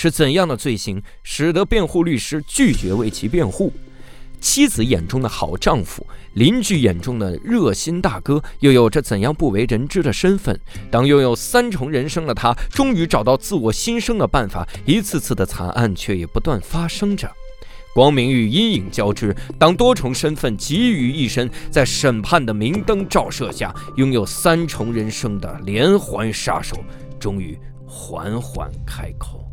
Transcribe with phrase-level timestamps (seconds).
[0.00, 3.72] 是怎样的罪行，使得辩护律师拒绝为其辩护？
[4.40, 10.56] 妻子眼中的好丈夫，邻居眼中的热心大哥，又有着怎样不为人知的身份？
[10.88, 17.28] 当拥有三重人生的他，终于找到自我新生的办法，一次次的惨案却也不断发生着。
[17.92, 26.76] 光明与阴影交织，当多重身份集于一身，在审判的明灯照射下，拥有三重人生的连环杀手，
[27.18, 29.47] 终于缓缓开口。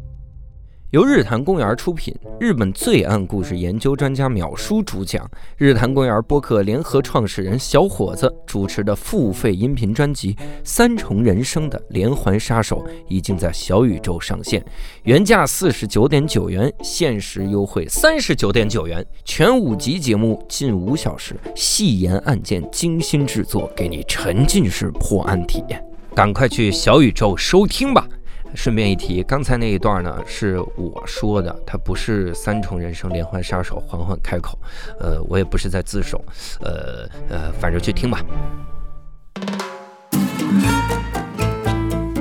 [0.95, 10.33] 由日坛公园出品，日本罪案故事研究专家淼叔主讲，日坛公园播客联合创始人小伙子主持的付费音频专辑
[10.63, 12.77] 《三重人生的连环杀手》
[13.09, 14.65] 已经在小宇宙上线，
[15.03, 25.85] 原价四十九点九元，限时优惠三十九点九元，全五集节目近五小时，细研案件，精心制作，给你沉浸式破案体验，
[26.15, 28.07] 赶快去小宇宙收听吧。
[28.55, 34.57] 顺便一提，刚才那一段呢是我说的，它不是三重人生连环杀手缓缓开口，
[34.99, 36.23] 呃，我也不是在自首，
[36.61, 38.19] 呃呃，反正去听吧。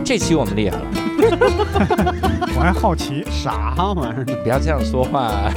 [0.04, 0.84] 这期我们厉害了，
[2.54, 4.36] 我还好奇，啥玩意儿呢？
[4.42, 5.50] 不要这样说话。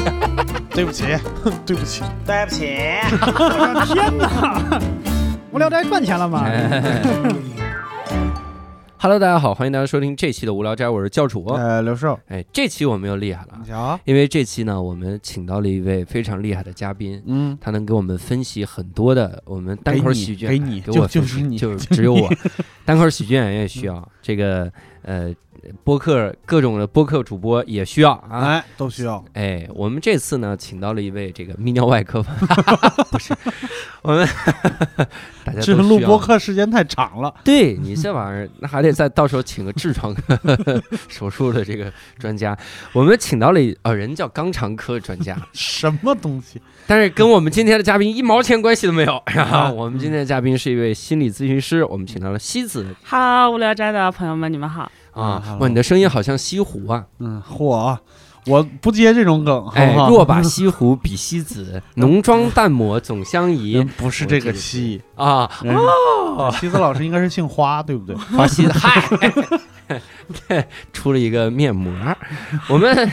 [0.71, 1.05] 对不起，
[1.65, 2.65] 对不起，对不起，
[3.93, 4.79] 天哪！
[5.51, 6.45] 无聊斋赚钱了吗？
[8.99, 11.45] Hello，大家好，欢迎大家收听这期的无聊斋，我是教主。
[11.49, 13.49] 呃，刘寿，哎，这期我们又厉害了。
[13.61, 21.59] 你，瞧，因为这期呢，我们请到了一位非常厉害的嘉宾，嗯，他能给我们分析很多的我们单口喜剧，给你给我就是你。
[21.59, 22.27] 就就只有我，
[22.85, 24.11] 单口喜剧演员也需要。
[24.19, 24.71] 这个
[25.07, 25.33] 呃
[25.83, 28.39] 播客各种的播客主播也需要啊。
[28.41, 29.23] 哎，都需要。
[29.33, 32.21] 哎，我们这次呢，请到了一位这个泌尿外科，
[33.11, 33.33] 不是
[34.01, 34.27] 我们
[35.43, 40.15] 大家这都需要个录播客时间太长了，对你这玩意儿，那还得再到时候请个痔疮
[41.09, 42.57] 手术的这个专家。
[42.93, 46.61] 我们请到了一呃人叫肛肠科专家，什么东西？
[46.85, 49.21] 但是跟我们今天的嘉宾一毛钱关系都没有。
[49.27, 54.89] 然啊后我们今天的嘉宾是一位心理咨询师，我们请到了西子 Hello，无聊斋的朋友们，你们好。
[55.17, 55.57] 啊。
[55.59, 57.05] 哇，你的声音好像西湖啊！
[57.19, 57.97] 嗯，嚯，
[58.45, 59.93] 我不接这种梗，哎？
[60.09, 65.49] 若把西湖比西子， 浓妆淡抹总相宜不是这个西，啊。
[65.63, 68.15] 哦西子老师应该是姓花，对不对？
[68.37, 69.01] 花西子嗨，
[70.93, 71.91] 出了一个面膜。
[72.69, 73.11] 我们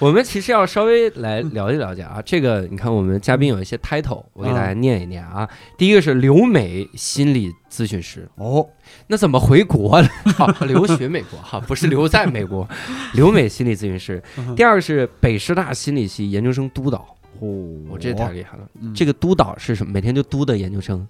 [0.00, 5.46] 我们其实要稍微来了解了解啊，这个你看我们嘉宾有一些 title，我给大家念一念啊。
[5.76, 8.66] 第一个是留美心理咨询师，哦，
[9.08, 10.08] 那怎么回国了？
[10.36, 12.66] 好，留学美国哈，不是留在美国，
[13.12, 14.22] 留美心理咨询师。
[14.56, 17.46] 第二个是北师大心理系研究生督导，哦，
[17.90, 18.66] 我这太厉害了。
[18.80, 19.92] 嗯这个督导是什么？
[19.92, 21.06] 每天就督的研究生，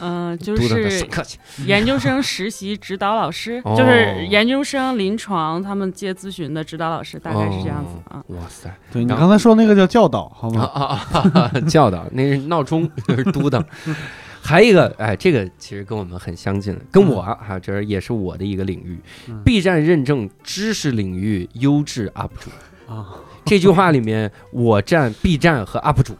[0.00, 1.06] 嗯、就是。
[1.66, 8.22] 研究生实习指导老师，哦就是研究生临床他们接咨询的指导老师，大概是这样子啊。
[8.28, 8.72] 哇塞！
[8.92, 10.62] 对你刚才说那个叫教导，好啊吗？
[10.64, 10.80] 啊
[11.12, 11.40] 啊！
[11.52, 13.64] 啊教导那是闹钟，就是嘟囔。
[14.42, 18.98] 还有一个，哎，这个其实跟我们很相近，跟我啊，哈这也是我的一个领域
[19.28, 22.50] 嗯，B 站认证知识领域优质 UP 主。
[22.92, 23.06] 啊，
[23.46, 26.14] 这句话里面，我占 B 站和 UP 主，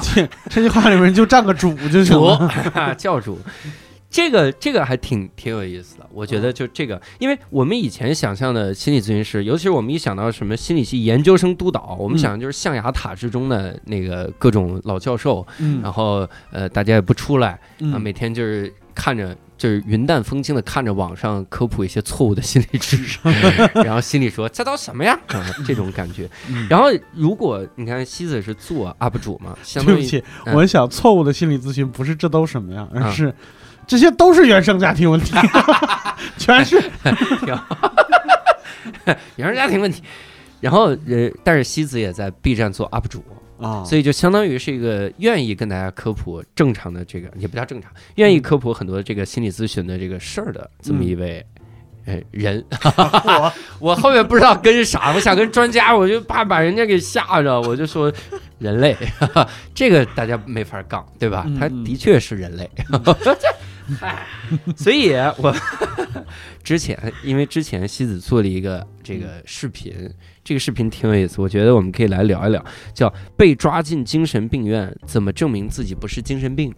[0.00, 2.94] 这 这句话里面就占个主就行主了。
[2.96, 3.38] 教主。
[4.10, 12.18] 这个这个还挺挺有意思的，我觉得就这个，因为我们以前想象的心理咨询师，尤其是我们一想到什么心理系研究生督导，我们嗯。
[12.18, 15.82] 想的就是象牙塔之中的那个各种老教授，嗯。
[15.82, 23.18] 然后呃大家也不出来，啊，嗯每天就是看着就是云淡风轻的看着网上科普一些错误的心理知识，
[23.84, 26.26] 然后心里说这都什么呀、啊这种感觉。
[26.48, 26.66] 嗯。
[26.70, 30.54] 然后如果你看西子是做 UP 主嘛， 相当于对不起，嗯。
[30.54, 33.34] 我想错误的心理咨询不是这都什么呀，而啊是
[33.86, 35.34] 这些都是原生家庭问题，
[36.38, 36.80] 全是。
[39.36, 40.02] 原生家庭问题。
[40.60, 43.24] 然后呃，但是西子也在 B 站做 UP 主，
[43.60, 51.44] 啊，所以就相当于是一个愿意跟大家科普正常的这个也不叫正常，愿意科普很多这个心理咨询的这个事儿的这么一位。
[52.06, 53.52] 哎，人，我
[53.90, 58.10] 我后面不知道跟啥，我想跟专家，我就怕把人家给吓着，我就说
[58.58, 58.96] 人类，
[59.74, 61.46] 这个大家没法杠，对吧？
[61.60, 62.70] 他的确是人类，
[64.00, 64.26] 哎，
[64.76, 65.54] 所以我
[66.62, 69.92] 之前因为之前西子做了一个这个视频，
[70.44, 76.74] 这个视频挺有意思，我觉得我们可以来聊一聊，叫被抓进精神病院，怎么证明自己不是精神病？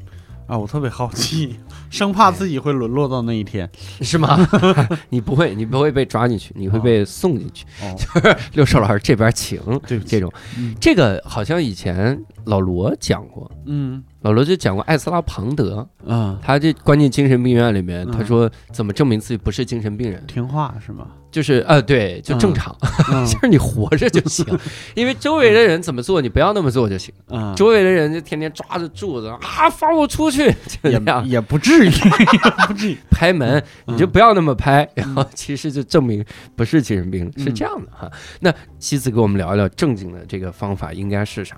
[0.47, 1.61] 啊，我特别好奇，
[1.91, 3.71] 生怕自己会沦落到那一天。
[4.01, 4.37] 是吗？
[5.11, 7.65] 你不会，你不会被抓进去，你会被送进去。
[7.81, 14.03] 哦，六少老师这边请，对这种，嗯这个好像以前老罗讲过，嗯。
[14.23, 18.13] 老罗就讲过艾斯拉庞德，嗯，他这关进精神病院里面，嗯。
[18.13, 20.23] 他说怎么证明自己不是精神病人？
[20.27, 21.07] 听话是吗？
[21.31, 22.77] 就是呃，对，就正常，
[23.11, 23.25] 嗯。
[23.27, 24.45] 就是你活着就行，
[24.95, 27.15] 因为周围的人怎么做，你不要那么做就行。
[27.29, 31.27] 嗯，周围的人就天天抓着柱子啊，放我出去，就也这样。
[31.27, 32.99] 也不至于， 也不至于。
[33.11, 36.23] 拍门，你就嗯不要那么拍，然后其实就证明
[36.55, 38.11] 不是精神病，是这样的哈。
[38.41, 41.57] 那妻子给我们聊一聊正经的这个方法应该是啥？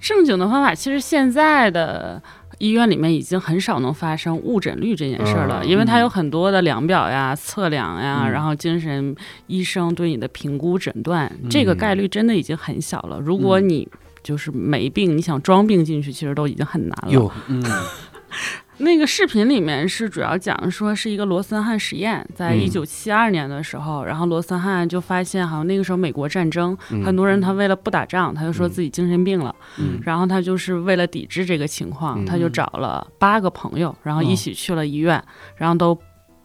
[0.00, 2.22] 正经的方法，其实现在的
[2.58, 8.30] 医院里面已经很少能发生误诊率这件事儿了，嗯因为它有很多的量表呀、测量呀，嗯。
[8.32, 9.14] 然后精神
[9.46, 13.20] 医生对你的评估诊断，嗯这个概率真的已经很小了。
[13.20, 13.88] 如果你
[14.22, 17.32] 就是没病，你想装病进去，其实都已经很难了。
[17.48, 17.62] 嗯
[18.78, 22.60] 那个视频里面是主要讲说是一个罗森汉实验，在嗯。
[22.60, 27.04] 一九七二年的时候，然后罗森汉就发现，好像那个时候美国战争，嗯。
[27.04, 30.00] 很多人他为了不打仗，他就说自己精神病了，嗯。
[30.02, 32.24] 然后他就是为了抵制这个情况，嗯。
[32.24, 35.22] 他就找了八个朋友，然后一起去了医院，
[35.56, 35.98] 然后都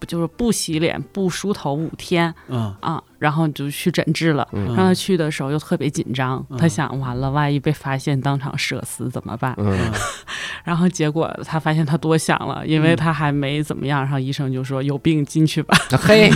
[0.08, 2.76] 就是不洗脸、不梳头五天嗯。
[2.82, 4.46] 啊，然后就去诊治了。
[4.52, 9.56] 嗯让他去的时候又特别紧张，嗯他想完了，万一被发现当场射死怎么办？
[9.58, 9.80] 嗯
[10.66, 15.78] 然后结果他发现他多想了，因为嗯他还没怎么样，然后医生就说有病进去吧。
[15.92, 16.30] 嘿，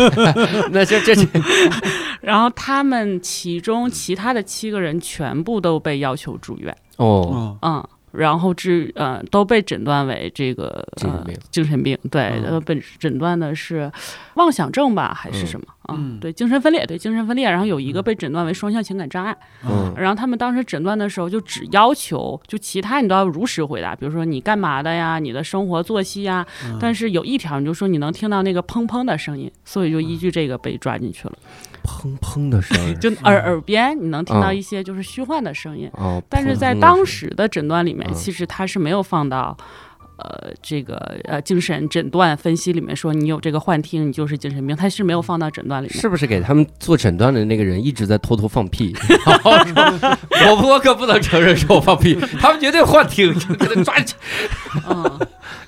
[0.70, 1.26] 那这这这
[2.20, 13.90] 然后他们其中其他的七个人全部都被要求住院，哦，哦嗯，然后治呃都被诊断为这个呃精神病精神病，对，嗯呃被诊断的是
[14.34, 15.94] 妄想症吧，还是嗯什么啊？
[15.98, 19.36] 嗯对，精神分裂，对，精神分裂，然后有一个被诊断为双向情感障碍。
[19.68, 26.46] 嗯然后他们当时诊断的时候就只要求，就其他你都要如实回答，比如说你干嘛的呀，你的生活作息呀。
[26.64, 31.34] 嗯但是有一条你就说你能听到那个砰砰的声音，所以就依据这个被抓进去了。
[31.82, 39.56] 砰砰的声音， 就耳耳边你能听到嗯一些就是虚幻的声音，哦，但是在当时的诊断里面，嗯其实它是没有放到。
[40.18, 45.96] 呃，这个呃，精神诊断分析里面说你有这个幻听，你就是精神病，他是没有放到诊断里面。
[45.96, 48.92] 是不是给他们做诊断的那个人一直在偷偷放屁？
[49.24, 54.14] 我我可不能承认说我放屁，他们绝对幻听，就给他抓进去，
[54.88, 55.18] 嗯，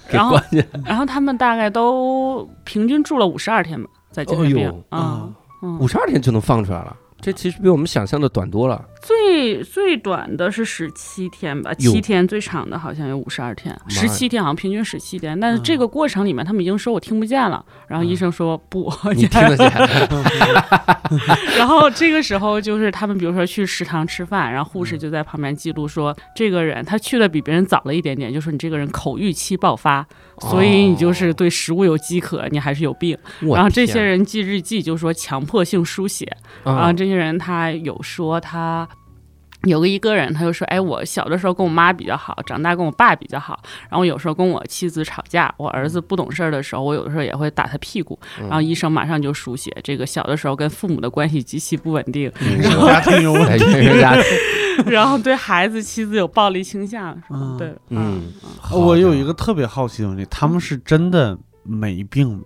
[0.09, 0.37] 给然后。
[0.85, 4.83] 然后他们大概都平均住了五十二天吧，在精神病哦。
[4.91, 5.31] 啊
[5.79, 8.85] 五十二天就能放出来了，这其实比我们想象的短多了。
[9.03, 15.39] 最最短的是十七天吧，哟七天最长的好像有五十二天，呀十七天好像平均十七天。
[15.39, 19.71] 但是嗯这个过程里面，他们已经说我听不见了，然后医生说不， 你听得见？
[21.57, 30.07] 然后这个时候就是他们比如说去食堂吃饭，然后护士就在旁边记录说这个人他去的比别人早了一点点，就说你这个人口欲期爆发，
[30.41, 33.17] 所以你就是对食物有饥渴，你还是有病。
[33.43, 36.27] 我然后这些人记日记就说强迫性书写，
[36.65, 38.89] 然后啊，这些人他有说他。
[39.65, 43.61] 有个一个人，他就说：“哎，我小的时候跟我妈比较好，长大跟我爸比较好。
[43.91, 48.19] 然后有时候跟我妻子吵架，我儿子不懂事儿的时候，我有的时候也会打他屁股。
[48.41, 53.65] 嗯然后医生马上就书写这个小的时候跟父母的关系极其不稳定，嗯家庭有问哎题。
[53.67, 54.17] 人家
[54.87, 58.33] 然后 对孩子、妻子有暴力倾向，是吧嗯对，嗯，
[58.73, 62.45] 我有一个特别好奇的问题，他们是真的没病吗？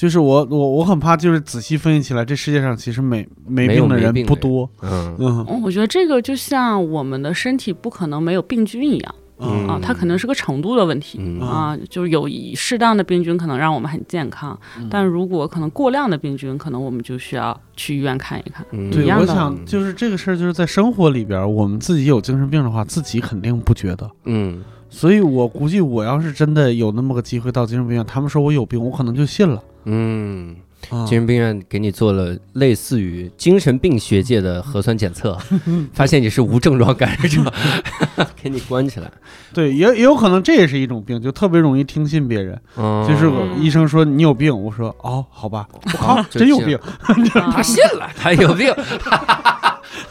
[0.00, 4.66] 就是我我我很怕，就是仔细分析起来，这世界上其实没没病的人不多。
[4.80, 11.18] 嗯嗯嗯，我觉得这个就像我们的身体不可能没有病菌一样嗯啊，它可能是个程度的问题。
[11.20, 18.64] 嗯啊，就是有一适当的病菌可能让我们很健康，嗯但如果可能过量的病菌，可能我们就需要去医院看一看。
[18.70, 24.10] 嗯，对，我想就是这个事儿，就是在生活里边儿，我们自己有精神病的话，自己肯定不觉得。
[24.24, 29.62] 嗯所以我估计，我要是真的有那么个机会到精神病院，他们说我有病，我可能就信了。
[29.84, 30.56] 嗯，
[30.90, 35.36] 啊精神病院给你做了类似于精神病学界的核酸检测，
[35.92, 37.52] 发现你是无症状感染者，
[38.42, 39.10] 给你关起来。
[39.52, 42.60] 对，也也有可能这也是一种病，就特别容易听信别人。
[42.76, 46.76] 嗯，就是医生说你有病，我说哦，好吧，我靠，啊就信真有病。
[46.76, 48.72] 啊 他信了，他有病。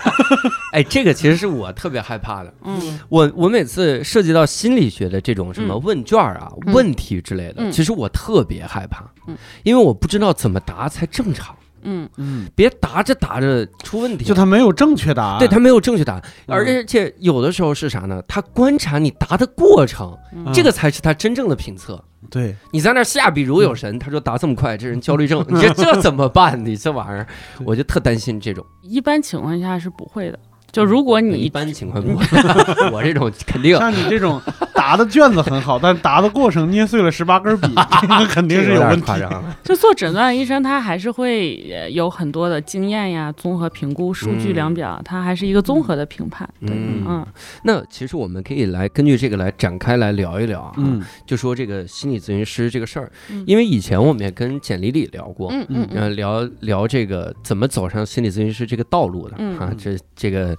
[0.74, 2.54] 哎，这个其实是我特别害怕的。
[2.64, 3.00] 嗯。
[3.10, 5.82] 我我每次涉及到心理学的这种什么嗯。
[5.84, 6.74] 问卷啊、嗯。
[6.74, 7.72] 问题之类的，嗯。
[7.72, 9.36] 其实我特别害怕，嗯。
[9.64, 14.26] 因为我不知道怎么答才正常，嗯嗯，别答着答着出问题。
[14.26, 15.40] 就他没有正确答案。
[15.40, 18.22] 对他没有正确答案，嗯而且有的时候是啥呢？
[18.28, 22.04] 他观察你答的过程，嗯这个才是他真正的评测。
[22.30, 26.64] 对，你在那儿下笔如有神，他说答这么快，这人焦虑症， 你这这怎么办？
[26.66, 27.26] 你这玩意儿，
[27.66, 28.64] 我就特担心这种。
[28.84, 30.38] 一般情况下是不会的。
[30.72, 32.26] 就如果你一般情况不会，
[32.94, 34.40] 我这种肯定像你这种
[34.80, 37.68] 答的卷子很好，但答的过程捏碎了十八根笔，
[38.00, 39.02] 这个肯定是有问题。
[39.02, 39.58] 夸张了。
[39.62, 46.48] 就做诊断医生，他还是会呃有很多的经验呀，综合评估、数据量表，他还是一个综合的评判。
[46.66, 47.28] 对，嗯嗯
[47.64, 60.56] 那其实我们可以来根据这个来展开来聊一聊啊，嗯就说这个心理咨询师这个事儿，嗯因为以前我们也跟简丽丽聊过，嗯嗯聊聊这个怎么走上心理咨询师这个道路的、嗯啊，这这个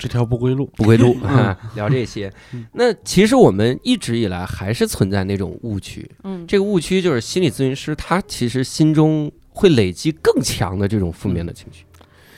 [0.00, 0.64] 这条不归路。
[0.74, 2.64] 不归路，啊、聊这些嗯。
[2.72, 11.84] 那其实我们一直以来还是存在那种误区，嗯，这个误区就是心理咨询师他其实心中会累积更强的这种负面的情绪，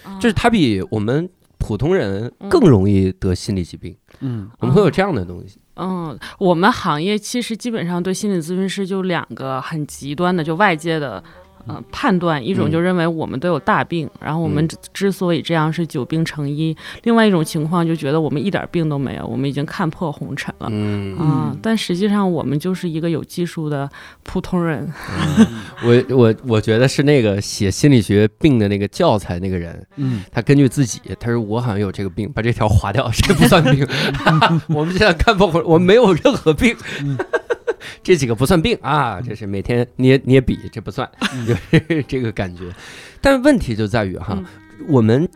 [0.02, 5.60] 啊就是他比我们普通人嗯更容易得心理疾病，嗯我们会有这样的东西。
[5.76, 11.22] 嗯，我们行业其实基本上对心理咨询师就两个很极端的，就外界的。
[11.66, 20.68] 呃，判断一种嗯就认为我们都有大病，然后我们嗯之之所以这样是久病成医；另外一种情况就觉得我们一点病都没有，我们已经看破红尘了。
[20.70, 23.88] 嗯，啊、但实际上我们就是一个有技术的
[24.22, 24.92] 普通人。
[25.84, 33.86] 我我我觉得是那个写心理学病的那个教材那个人，嗯他根据自己，他说我好像有这个病，把这条划掉，这不算病。
[34.68, 37.16] 我们现在看破红，我们没有任何病，嗯
[38.02, 41.10] 这几个不算病啊，这是每天捏捏笔，这不算，
[41.46, 42.64] 就是这个感觉。
[43.20, 44.44] 但问题就在于哈，嗯
[44.88, 45.28] 我们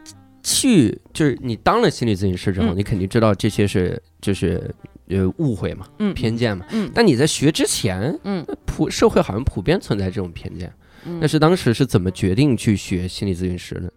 [0.42, 4.74] 去就是你当了心理咨询师之后，嗯你肯定知道这些是就是
[5.08, 6.64] 呃误会嘛、嗯偏见嘛。
[6.70, 10.72] 嗯但你在学之前，嗯普社会好像普遍存在这种偏见。
[11.04, 13.92] 嗯那是当时是怎么决定去学心理咨询师的？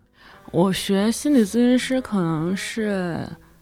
[0.52, 3.18] 我学心理咨询师可能是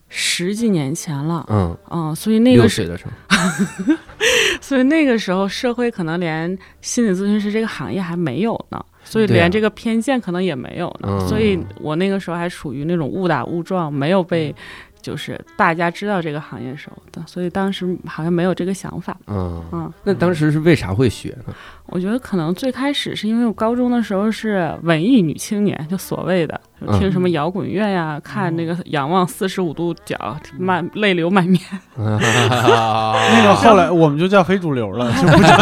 [0.10, 3.96] 十几年前了，嗯，嗯，所以那个是，六岁的时候，
[4.62, 8.84] 所以那个时候社会可能连心理咨询师这个行业还没有呢。
[9.04, 14.54] 所以连这个偏见可能也没有呢，嗯所以我那个时候还属于那种误打误撞，没有被
[15.02, 19.18] 就是大家知道这个行业时候的，所以当时好像没有这个想法。
[19.28, 21.54] 嗯，嗯，那当时是为啥会学呢？
[21.88, 26.60] 我觉得可能最开始是因为我高中的时候是文艺女青年，就所谓的
[27.00, 31.62] 听什么摇滚乐呀，看那个仰望四十五度角，满泪流满面。
[31.96, 32.20] 那
[33.34, 35.56] 那个后来我们就叫非主流了，就不叫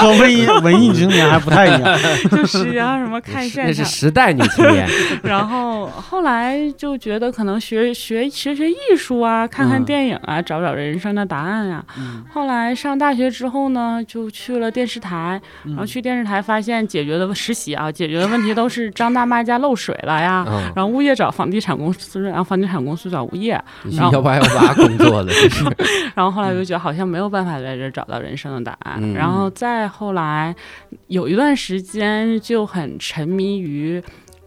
[0.00, 1.98] 和文艺文艺青年还不太一样。
[2.30, 4.88] 就实际上什么看那现场，是时代女青年，
[5.24, 9.84] 然后后来就觉得可能学学学学艺术啊，看看嗯。
[9.84, 12.24] 电影啊，找找人生的答案呀、嗯。
[12.32, 15.40] 后来上大学之后呢，就去了电视台，
[15.72, 20.44] 然后去电视台发现解决的实习啊，解决的问题都是张大妈家漏水了呀。
[20.48, 23.52] 嗯，然后物业找房地产公司，然后房地产公司找物业，
[23.90, 25.32] 然后幺八幺八工作的，
[26.14, 30.54] 然后后来我就觉得好像没有办法在这找到人生的答案，嗯然后再后来
[31.08, 34.02] 有一段时间就很沉迷于。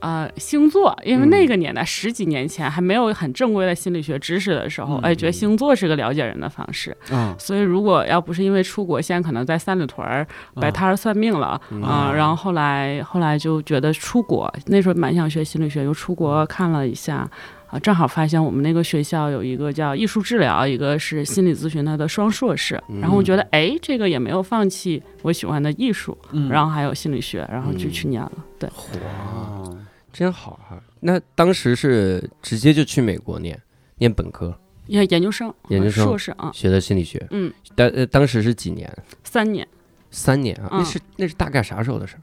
[0.06, 1.30] 呃，星座，因为嗯。
[1.32, 5.02] 那个年代、十几年前还没有很正规的心理学知识的时候，嗯。
[5.02, 6.96] 哎，觉得星座是个了解人的方式。
[7.12, 10.28] 嗯所以如果要不是因为出国，现在可能在三里屯儿
[10.62, 11.82] 摆摊儿算命了嗯。
[11.82, 17.28] 啊、然后后来后来就觉得出国，那时候蛮想学心理学，又出国看了一下。
[17.66, 26.48] 啊，正好发现我们那个学校有一个叫艺术治疗，一个是心理咨询它的双硕士，然后我觉得哎，这个也没有放弃我喜欢的艺术，嗯。
[26.48, 28.32] 然后还有心理学，然后就去念了。
[28.60, 29.68] 对，哇，
[30.16, 33.62] 真好哈、那当时是直接就去美国念
[33.98, 34.58] 念本科，
[34.88, 37.28] 研研究生、研究生硕士啊，学的心理学。
[37.32, 38.90] 嗯，当呃当时是几年？
[39.26, 39.68] 三年
[40.12, 40.70] 三年啊？
[40.72, 42.22] 那嗯是那是大概啥时候的事儿？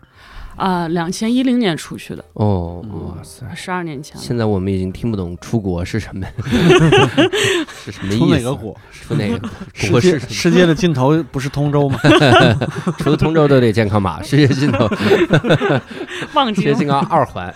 [0.63, 3.45] 啊，两千一零年出去的，哦，嗯哇塞！
[3.55, 4.23] 十二年前了。
[4.23, 6.25] 现在我们已经听不懂出国是什么，
[7.85, 8.19] 是什么意思？
[8.19, 8.55] 出哪个？
[8.55, 8.77] 国？
[8.93, 10.01] 出哪个国？
[10.01, 10.19] 世界？
[10.29, 11.99] 世界的尽头不是通州吗？
[12.99, 14.89] 除了通州都得健康码， 世界尽头，
[16.35, 17.53] 忘记了世界健康二环，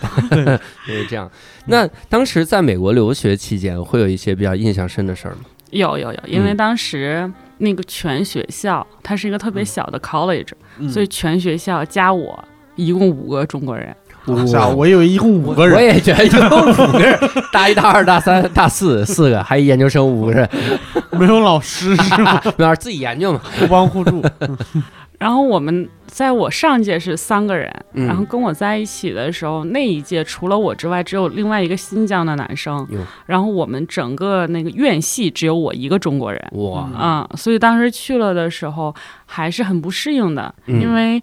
[0.85, 1.29] 就是这样。
[1.67, 5.41] 那当时在美国留学期间，会有一些比较印象深的事儿吗？
[5.71, 10.49] 有有有，因为嗯当时那个全学校它是一个特别小的 college，、
[10.79, 12.41] 嗯所以全学校加我
[12.77, 13.93] 一共五个中国人。
[14.27, 17.17] 哇塞，我以为一共五个人我人，也觉得一共五个人，
[17.51, 20.49] 大一、大二、大三、大四四个，还有研究生五个人，
[21.17, 22.41] 没有老师是吗？
[22.57, 23.41] 没有自己研究嘛。
[23.57, 24.21] 互帮互助。
[25.17, 32.85] 然后我们在我上届是三个人，嗯然后跟我在一起的时候，那一届除了我之外，只有另外一个新疆的男生。
[33.25, 36.39] 然后我们整个那个院系只有我一个中国人。
[36.51, 38.93] 哇，啊、所以当时去了的时候
[39.25, 41.19] 还是很不适应的，嗯因为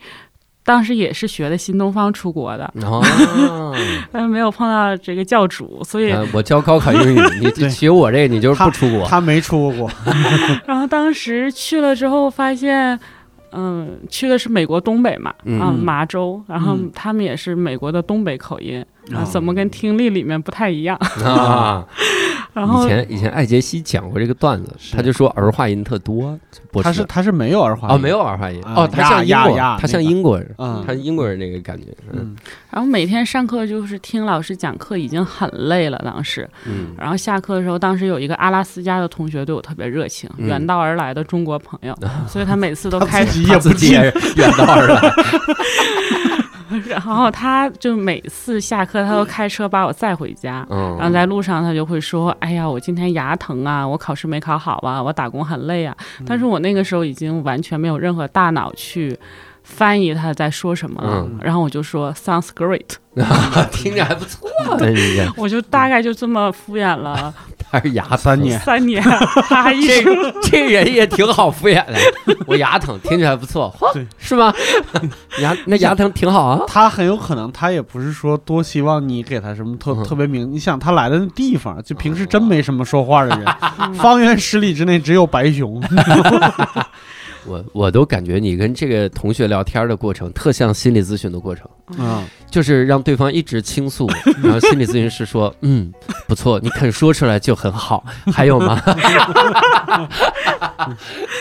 [0.65, 3.03] 当时也是学的新东方出国的，哦，
[4.11, 7.69] 但是没有碰到这个教主，所以呃我教高考英语， 你对。
[7.69, 9.07] 学我这个，你就是不出国。
[9.07, 9.73] 他没出过。
[9.73, 9.91] 国，
[10.67, 12.99] 然后当时去了之后发现，
[13.53, 15.61] 嗯，去的是美国东北嘛，嗯。
[15.61, 16.91] 啊，麻州，然后嗯。
[16.95, 18.81] 他们也是美国的东北口音，
[19.13, 19.25] 啊，哦。
[19.25, 20.97] 怎么跟听力里面不太一样？
[21.25, 21.85] 啊，
[22.55, 26.39] 然后以前以前艾杰西讲过这个段子，他就说儿化音特多，
[26.71, 32.37] 不他是他是没有儿化音哦没有儿化音啊哦，他像英国他像英国人，嗯他英国人那个感觉，嗯嗯
[32.71, 36.01] 然后每天上课就是听老师讲课，已经很累了。
[36.05, 41.93] 当时，嗯然后下课的时候，当时有一个阿拉斯加的同学对我特别热情，嗯远道而来的中国朋友，
[42.29, 45.01] 所以他每次都开他自己他也不进自己也是远道而来，
[46.81, 50.67] 然后他就每次下课，他都开车把我载回家。
[50.71, 59.17] 嗯，然后在路上，他就会说：“哎呀，我今天牙疼啊，我考试没考好啊，我打工很累啊。”但是我那个时候已经完全没有任何大脑去
[59.65, 61.27] 翻译他在说什么了。
[61.27, 62.97] 嗯然后我就说：“Sounds great。
[63.71, 67.33] 听着还不错，那你这”我就大概就这么敷衍了
[67.71, 69.03] 他是牙三年三年。
[69.49, 71.95] 他 一这个这人也挺好敷衍的，
[72.47, 74.53] 我牙疼，听着还不错，嚯对，是吗？
[75.41, 80.51] 牙那牙疼挺好啊，他很有可能，他也不是说多希望你给他什么特嗯特别明。
[80.53, 83.45] 你想他来的那地方，就平时真没什么说话的人，
[83.79, 85.81] 嗯方圆十里之内只有白熊。
[87.47, 94.09] 我我都感觉你跟这个同学聊天的过程，特像心理咨询的过程，嗯，就是让对方一直倾诉，
[94.43, 95.93] 然后心理咨询师说，嗯，
[96.27, 98.81] 不错，你肯说出来就很好， 还有吗？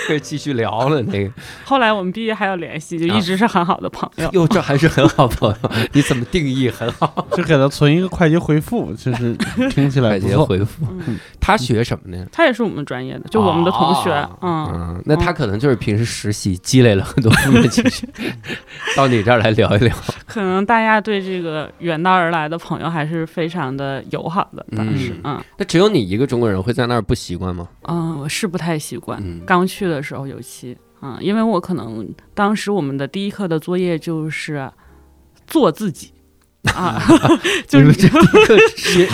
[0.07, 1.31] 可以继续聊了，那个，
[1.65, 4.29] 后来我们毕业还有联系，就一直是很好的朋友。
[4.33, 7.25] 哟，这还是很好朋友，你怎么定义很好？
[7.35, 9.35] 就给他存一个快捷回复，就是
[9.69, 10.37] 听起来快捷。
[10.37, 12.25] 回复嗯，他学什么呢？
[12.31, 14.11] 他也是我们专业的，就我们的同学。
[14.11, 18.07] 哦嗯，嗯，那他可能就是平时实习积累了很多负面情绪，
[18.97, 19.95] 到你这儿来聊一聊。
[20.33, 24.65] 可能大家对这个远道而来的朋友还是非常的友好的。
[24.75, 27.67] 当时，嗯那只有你一个中国人会在那儿不习惯吗？
[27.83, 29.21] 嗯，我是不太习惯。
[29.23, 34.67] 嗯，刚去的时候尤其，嗯，因为我可能当时我们的第一课的作业就是
[35.45, 36.11] 做自己。
[36.73, 36.97] 啊，
[37.67, 38.57] 就是这个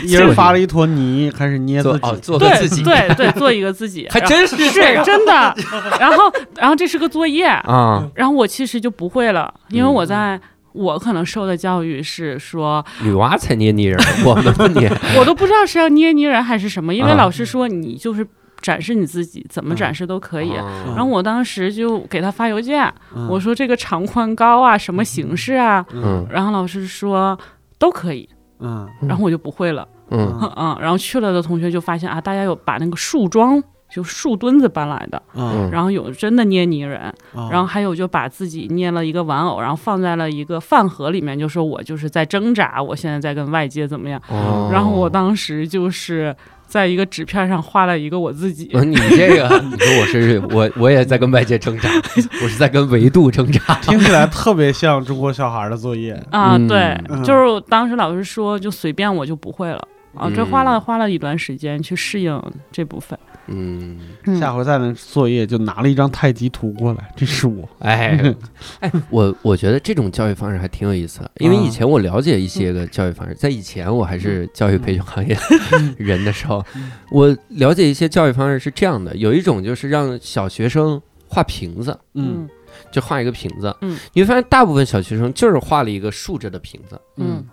[0.05, 1.99] 一人 发了一坨泥，开始捏自己。
[1.99, 4.55] 做哦，做个自己，对对，做一个自己， 还真是
[5.03, 5.53] 真的。
[5.99, 8.07] 然后，然后这是个作业，啊！
[8.15, 10.39] 然后我其实就不会了，因为嗯我在。
[10.79, 14.89] 我可能受的教育是说，女娲才捏泥人， 我们不捏。
[15.19, 17.15] 我都不知道是要捏泥人还是什么，因为啊。
[17.17, 18.25] 老师说你就是
[18.61, 20.53] 展示你自己，怎么展示都可以。
[20.55, 20.65] 啊。
[20.95, 26.25] 然后我当时就给他发邮件，嗯我说这个长宽高啊，什么形式啊，嗯。
[26.31, 27.37] 然后老师说
[27.77, 28.27] 都可以，
[28.59, 28.87] 嗯。
[29.07, 30.39] 然后我就不会了，嗯。
[30.55, 33.61] 嗯，然后去了的同学就发现啊，大家有把那个树桩。
[33.89, 37.49] 就树墩子搬来的，嗯，然后有真的捏泥人，嗯。
[37.51, 44.21] 然后还有就把自己捏了一个玩偶，然后放在了一个饭盒里面，就说我就是在挣扎，我现在在跟外界怎么样。
[44.29, 44.69] 哦。
[44.71, 46.35] 然后我当时就是
[46.67, 51.89] 在一个纸片上画了一个我自己，呃你这个， 你说我是我，我也在跟外界挣扎，
[52.43, 53.73] 我是在跟维度挣扎。
[53.81, 56.13] 听起来特别像中国小孩的作业。
[56.29, 56.67] 啊，嗯。
[56.67, 57.23] 对，嗯。
[57.23, 59.81] 就是当时老师说就随便我就不会了。
[60.15, 60.81] 啊，这花了嗯。
[60.81, 62.39] 花了一段时间去适应
[62.71, 63.17] 这部分。
[63.49, 67.67] 嗯，嗯下回再那作业就拿了一张太极图过来，这是我。
[67.79, 68.35] 哎，
[68.79, 75.37] 哎，我我觉得这种教育方式还挺有意思的，因为以前我了解一些个教育方式，在以前我还是教育培训行业
[75.97, 76.63] 人的时候，
[77.11, 82.47] 我了解一些教育方式是这样的，有一种就是让小学生画瓶子，嗯。
[82.91, 87.43] 就画一个瓶子，嗯，你会发现大部分小学生就是画了一个竖着的瓶子，嗯。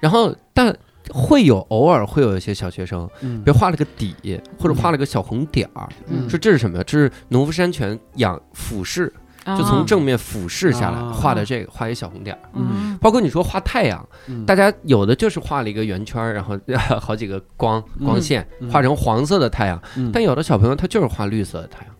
[0.00, 0.74] 然后但
[1.10, 3.42] 会有偶尔会有一些小学生，嗯。
[3.42, 4.14] 比如画了个底，
[4.58, 6.28] 或者画了个小红点儿，嗯。
[6.28, 6.78] 说这是什么？
[6.78, 6.84] 呀？
[6.86, 9.12] 这是农夫山泉仰俯视，
[9.44, 9.56] 啊。
[9.56, 11.12] 就从正面俯视下来啊。
[11.12, 12.42] 画的这个，画一小红点儿。
[12.54, 12.96] 嗯。
[13.00, 14.46] 包括你说画太阳，嗯。
[14.46, 16.58] 大家有的就是画了一个圆圈儿，然后
[17.00, 18.70] 好几个光光线嗯。
[18.70, 20.10] 画成黄色的太阳，嗯。
[20.12, 21.94] 但有的小朋友他就是画绿色的太阳，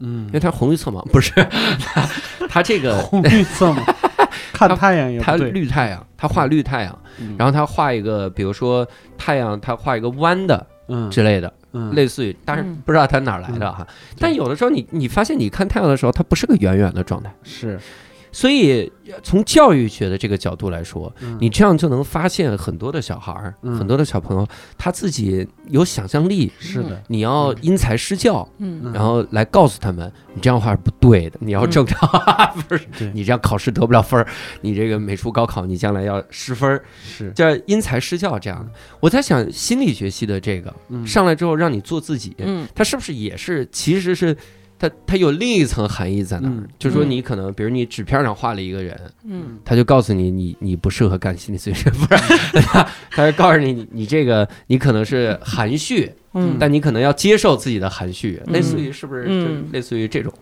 [0.00, 0.26] 嗯。
[0.26, 1.32] 因为它红绿色盲，不是
[1.78, 2.08] 他
[2.48, 3.82] 他这个红绿色嘛，
[4.52, 5.50] 看太阳也他不对。
[5.50, 7.36] 绿太阳，它画绿太阳，嗯。
[7.38, 11.10] 然后它画一个，比如说太阳，它画一个弯的嗯。
[11.10, 11.94] 之类的，嗯。
[11.94, 12.82] 类似于，当然嗯。
[12.84, 13.86] 不知道它哪儿来的哈。
[14.18, 17.78] 但有的时候你你发现你看太阳的时候，它不是个圆圆的状态，是
[18.32, 18.90] 所以
[19.22, 21.38] 从教育学的这个角度来说，嗯。
[21.40, 23.78] 你这样就能发现很多的小孩儿，嗯。
[23.78, 28.46] 很多的小朋友他自己有想象力，是的，你要因材施教。
[28.58, 28.80] 嗯。
[28.84, 28.92] 嗯。
[28.92, 32.08] 然后来告诉他们，你这样话是不对的，你要正常，
[32.68, 34.26] 不是你这样考试得不了分儿，
[34.60, 37.30] 你这个美术高考你将来要失分儿，是。
[37.32, 38.58] 叫因材施教这样。
[38.64, 38.70] 的。
[39.00, 41.06] 我在想，心理学系的这个嗯。
[41.06, 42.66] 上来之后让你做自己，嗯。
[42.74, 44.36] 它是不是也是其实是
[44.78, 46.52] 它它有另一层含义在那儿？
[46.52, 52.60] 嗯就是说嗯你可能比如你纸片上画了一个人，嗯他就告诉你你你不适合干心理咨询，不是？
[52.62, 59.24] 他 他就告诉你你你这个你可能是含蓄，嗯，但你可能要接受自己的含蓄，嗯类似于是不是？
[59.28, 60.32] 嗯就类似于这种，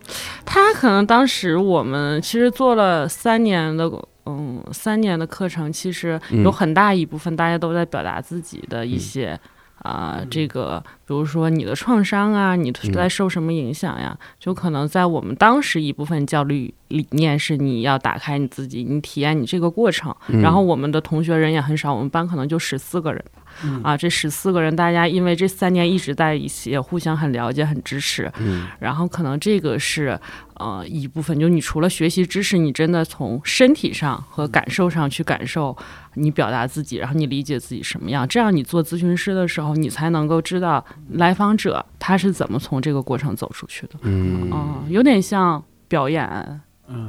[0.44, 3.85] 他可能当时我们其实做了三年的，
[4.27, 9.38] 嗯，三年的课程，其实嗯有很大一部分大家都在表达自己的一些
[9.83, 14.19] 啊、这个比如说你的创伤啊，你嗯在受什么影响呀？
[14.41, 20.15] 就可能在我们当时一部分教育理念是你要打开你自己，你体验你这个过程。
[20.29, 23.25] 嗯然后我们的同学人也很少，我们班可能就十四个人。
[23.64, 28.31] 嗯啊，这十四个人，大家因为这三年一直在一起，也互相很了解、很支持。
[28.38, 30.19] 嗯然后可能这个是
[30.55, 35.77] 呃一部分，就你除了学习知识，你真的从身体上和感受上去感受
[36.14, 43.95] 你表达自己，然后你理解自己什么样，这样你做咨询师的时候，你才能够知道来访者他是怎么从这个过程走出去的。
[44.03, 46.61] 嗯嗯，有点像表演，嗯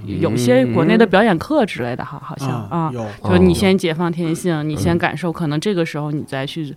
[0.06, 3.06] 有些国内的表演课之类的，哈好像啊，有。
[3.24, 6.76] 就你哦先解放天性，你先嗯感受，可能这个时候你再去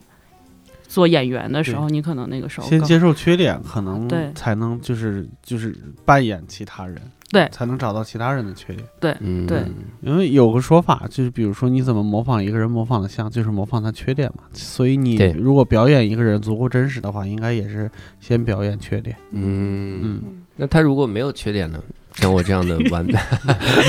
[0.86, 4.30] 做演员的时候，你可能那个时候先接受缺点，可能对。
[4.34, 6.96] 才能就是就是扮演其他人，
[7.30, 7.48] 对。
[7.52, 9.16] 才能找到其他人的缺点。
[9.20, 9.46] 嗯。
[9.46, 9.62] 对。
[10.02, 14.44] 因为有个说法，就是比如说你怎么模仿一个人模仿的像，就是模仿他缺点嘛。
[14.52, 19.16] 所以你如果表演一个人足够真实的话，应该也是先表演缺点。
[19.30, 20.22] 嗯，嗯，
[20.60, 21.82] 那他如果没有缺点呢？
[22.16, 23.14] 像我这样的完美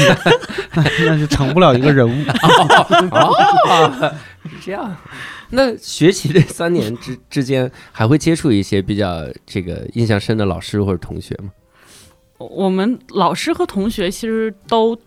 [1.05, 2.13] 那就成不了一个人物。
[3.11, 4.95] 哦，是这样。
[5.49, 11.49] 那学习这三年之之间，还会接触一些比较这个印象深的老师或者同学吗？
[12.37, 14.97] 我们老师和同学其实都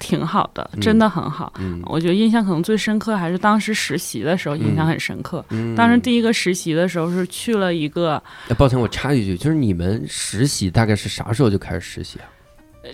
[0.00, 1.52] 挺好的，嗯真的很好。
[1.58, 5.44] 嗯我觉得印象可能最深刻还是当时实习的时候，印象很深刻。
[5.50, 12.26] 嗯当时第一个实习的时候是去了一个，哎抱歉，我插一句，就是你们实习大概是啥时候就开始实习啊？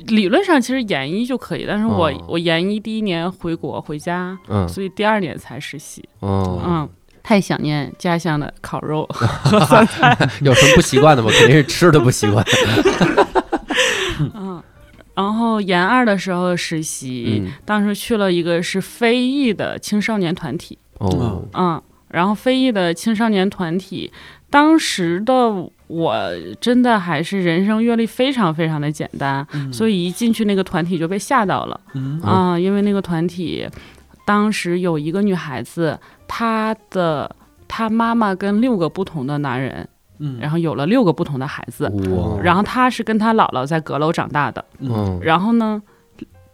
[0.06, 6.06] 理论上其实研一就可以，但是我、哦我研一第一年回国回家，嗯所以第二年才实习。
[6.20, 6.88] 哦，嗯，
[7.22, 10.16] 太想念家乡的烤肉和酸菜。
[10.42, 11.30] 有什么不习惯的吗？
[11.38, 12.44] 肯定是吃的不习惯。
[14.34, 14.62] 嗯，
[15.16, 17.52] 然后研二的时候实习，嗯。
[17.64, 20.78] 当时去了一个是非裔的青少年团体。
[20.98, 24.12] 哦，嗯，然后非裔的青少年团体，
[24.48, 25.32] 当时的
[25.88, 26.14] 我
[26.60, 31.80] 真的还是人生阅历非常非常的简单，所以一进去那个团体就被吓到了。
[31.94, 32.20] 嗯。
[32.22, 33.66] 啊、因为那个团体
[34.24, 35.98] 当时有一个女孩子，
[36.28, 37.34] 她的
[37.68, 40.38] 她妈妈跟六个不同的男人，嗯。
[40.40, 41.90] 然后有了六个不同的孩子，
[42.42, 45.18] 然后他是跟他姥姥在阁楼长大的，嗯。
[45.22, 45.82] 然后呢，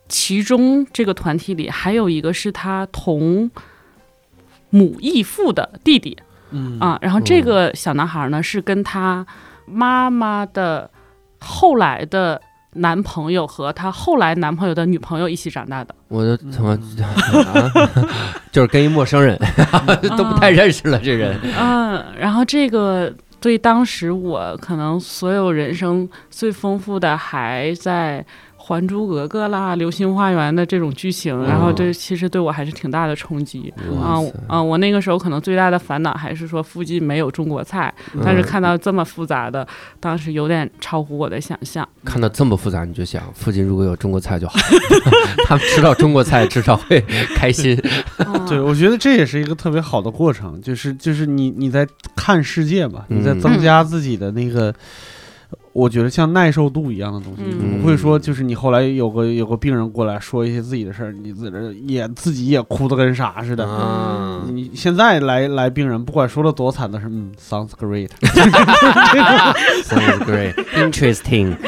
[0.08, 3.50] 其中这个团体里还有一个是他同
[4.70, 6.16] 母异父的弟弟。
[6.50, 6.78] 嗯。
[6.80, 9.26] 啊，然后这个小男孩呢是跟他
[9.66, 10.90] 妈妈的
[11.38, 12.40] 后来的
[12.74, 17.70] 男朋友和他后来男朋友的女朋友一起长大的，我的他妈啊，
[18.50, 19.38] 就是跟一陌生人
[20.16, 21.38] 都不太认识了，这人。
[21.58, 28.24] 嗯，然后这个对当时我可能所有人生最丰富的还在。
[28.62, 33.74] 《还珠格格》啦，《流星花园》的这种剧情，然后这其实对我还是挺大的冲击。
[34.00, 34.62] 啊啊！
[34.62, 37.92] 我那个时候可能最大的烦恼还是说附近没有中国菜，
[38.24, 39.66] 但是嗯看到这么复杂的，
[39.98, 41.86] 当时有点超乎我的想象。
[42.04, 44.58] 看到这么复杂，你就想附近如果有中国菜就好，
[45.46, 47.00] 他们吃到中国菜至少会
[47.34, 47.76] 开心。
[48.18, 54.72] 嗯 对，我觉得这也是一个特别好的过程，就是就是你你在看世界嘛，你在嗯增加自己的那个，
[55.72, 63.64] 我觉得像耐受度一样的东西，嗯不会说就是你后来有个有个病人过来说一些自己的事儿，你自己也自己也哭的跟啥似的。
[63.66, 68.08] 嗯，你现在来来病人，不管说的多惨，的是嗯，sounds great。
[69.84, 71.56] Sounds great, interesting。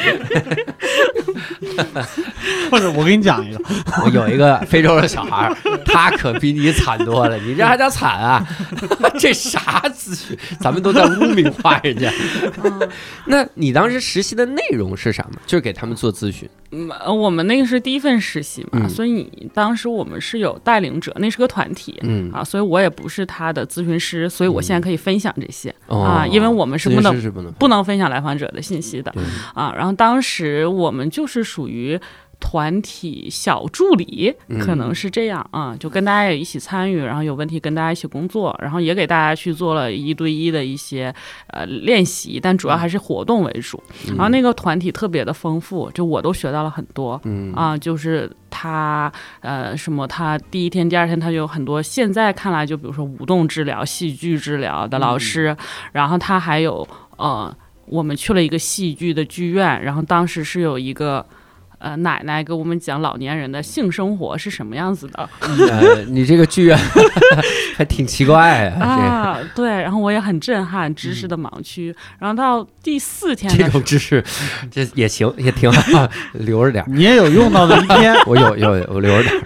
[2.70, 3.60] 或者我给你讲一个，
[4.04, 7.36] 我有一个非洲的小孩儿，他可比你惨多了。
[7.38, 8.46] 你这还叫惨啊？
[9.18, 10.36] 这啥资讯？
[10.60, 12.10] 咱们都在污名化人家。
[13.26, 15.38] 那你当时实习的内容是什么？
[15.46, 16.48] 就是给他们做咨询。
[16.70, 21.98] 嗯，呃我们那个是第一份实习嘛，嗯所以你当时我们是有带领者，那是个团体。
[22.02, 29.14] 嗯啊，所以我也不是他的咨询师，所以我现在可以分享这些、哦啊，因为我们是不能是不能不能分享来访者的信息的
[29.54, 29.72] 啊。
[29.76, 31.98] 然后当时我们就是属于
[32.46, 41.12] 团体小助理，嗯可能是这样啊，就跟大家也一起参与，然后有问题跟大家一起工作，然后也给大家去做了一对一的一些
[41.46, 43.82] 呃练习，但主要还是活动为主。
[44.08, 47.18] 然后那个团体特别的丰富，就我都学到了很多。
[47.24, 55.56] 嗯啊，就是他呃什么，他第一天、第二天他就有很多，现在看来就比如说舞动治疗、戏剧治疗的老师，
[55.92, 61.24] 然后他还有呃，我们去了一个戏剧的剧院，然后当时是有一个。
[61.84, 65.28] 呃，奶奶给我们讲老年人的性生活是什么样子的
[65.68, 66.78] 呃，你这个剧院
[67.76, 69.38] 还挺奇怪啊，啊？
[69.54, 71.94] 对，然后我也很震撼，知识的盲区。
[72.18, 74.24] 然后到第四天这种知识，
[74.70, 76.86] 这也行，也挺好， 留着点儿。
[76.90, 78.14] 你也有用到的一天。
[78.24, 79.42] 我有有我留着点儿。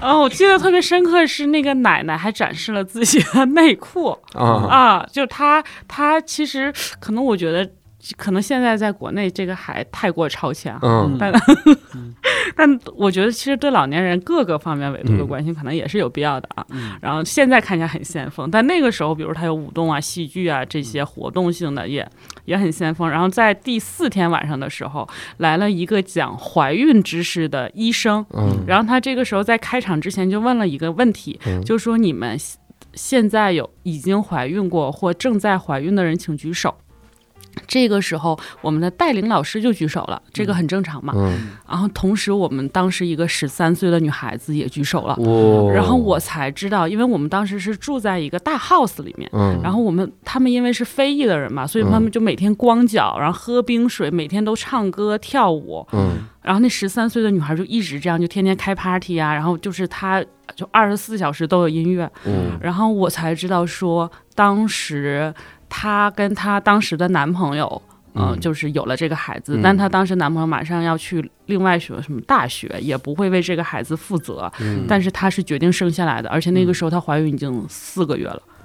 [0.00, 7.68] 哦，我记得特别深刻是那个奶奶还展示了自己的内裤啊，啊，就她她其实可能我觉得。
[8.16, 11.16] 可能现在在国内这个还太过超前哈，嗯。
[11.18, 11.32] 但
[12.54, 16.64] 但我觉得其实对老年人各个方面维度的关心可能也是有必要的啊。
[17.00, 22.08] 然后现在看起来很先锋，但那个时候，比如他有舞动啊、戏剧啊这些活动性的也
[22.44, 23.08] 也很先锋。
[23.08, 28.64] 然后在第四天晚上的时候，来了一个讲怀孕知识的医生，嗯。
[28.66, 31.62] 然后他这个时候在开场之前就问了一个问题，嗯。
[31.64, 32.38] 就说你们
[32.94, 36.74] 现在有已经怀孕过或正在怀孕的人，请举手。
[37.66, 41.12] 这个时候，我们的带领老师就举手了，这个很正常嘛。
[41.16, 49.28] 嗯，然后同时，我们当时一个十三岁的女孩子也举手了，哦，然后我才知道，因为我们当时是住在一个大 house 里面。
[49.32, 55.86] 嗯，然后我们他们因为是非裔的人嘛，所以他们就每天光脚，然后喝冰水，每天都唱歌跳舞。
[55.92, 56.16] 嗯
[56.46, 62.08] 然后那十三岁的女孩就一直这样，就天天开 party 啊，然后就是她就二十四小时都有音乐。
[62.24, 65.34] 嗯然后我才知道说，当时
[65.68, 67.82] 她跟她当时的男朋友。
[68.18, 78.40] 嗯、嗯就是有了这个孩子，嗯但她当时男朋友马上要去另外学什么大学，也不会为这个孩子负责，嗯，但是她是决定生下来的，而且那个时候她怀孕已经四个月了。
[78.48, 78.55] 嗯，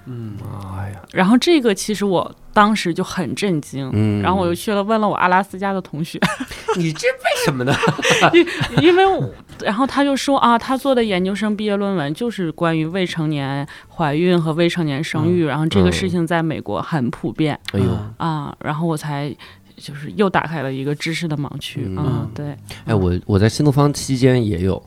[0.78, 6.20] 哎呀，然后这个其实我当时就很震惊，嗯，然后我又去了问了我阿拉斯加的同学，
[6.78, 7.74] 你这为什么呢？
[8.34, 9.30] 因因为我，
[9.64, 17.60] 然后他就说啊，他做的研究生毕业论文就是关于未成年怀孕和未成年生育，然后这个事情在美国很普遍。
[17.74, 19.34] 哎呦，啊，然后我才
[19.78, 21.98] 就是又打开了一个知识的盲区，嗯。
[21.98, 24.82] 嗯，对，哎，我我在新东方期间也有，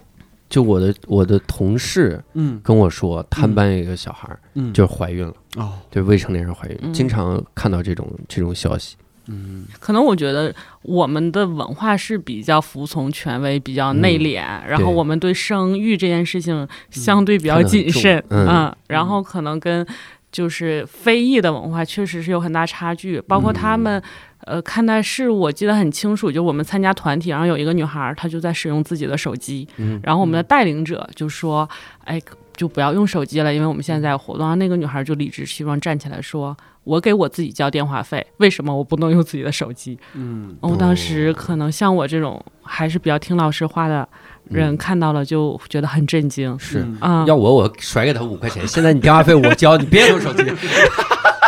[0.55, 2.61] 就我的我的同事嗯。
[2.63, 6.93] 跟我说，他们班有一个小孩儿嗯，就是怀孕了，哦，对未成年人怀孕，嗯。
[6.93, 8.95] 经常看到这种这种消息。
[9.27, 9.65] 嗯。
[9.81, 19.85] 可能我觉得我们的文化是比较服从权威，比较内敛，然后我们对生育这件事情相对比较谨慎，嗯嗯，然后可能跟
[20.31, 24.01] 就是非裔的文化确实是有很大差距，包括他们。
[24.47, 31.69] 呃，看待事物我记得很清楚，就我们参加团体，然后有一个女孩儿，她就在使用自己的手机，嗯然后我们的带领者就说
[32.05, 32.21] ：“哎，
[32.57, 44.07] 就不要用手机了，因为我们现在在活动。”然后那个女孩儿就理直气壮站起来说：“我给我自己交电话费，为什么我不能用自己的手机？”嗯我当时可能像我这种还是比较听老师话的
[44.45, 46.57] 人，看到了就觉得很震惊。
[46.59, 50.45] 是，嗯啊、要我我甩给他五块钱，现在你电话费我交，你别用手机。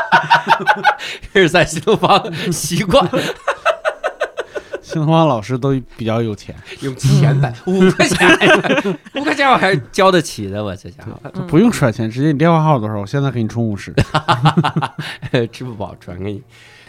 [1.32, 3.08] 这是在新东方习惯
[4.82, 11.20] 新东方老师都比较有钱，用钱买 五块钱，五块钱我还是交得起的，我这家伙。
[11.48, 13.92] 不用甩钱，直接你电话号多少，我现在给你充五十。
[15.50, 16.42] 支付宝转给你。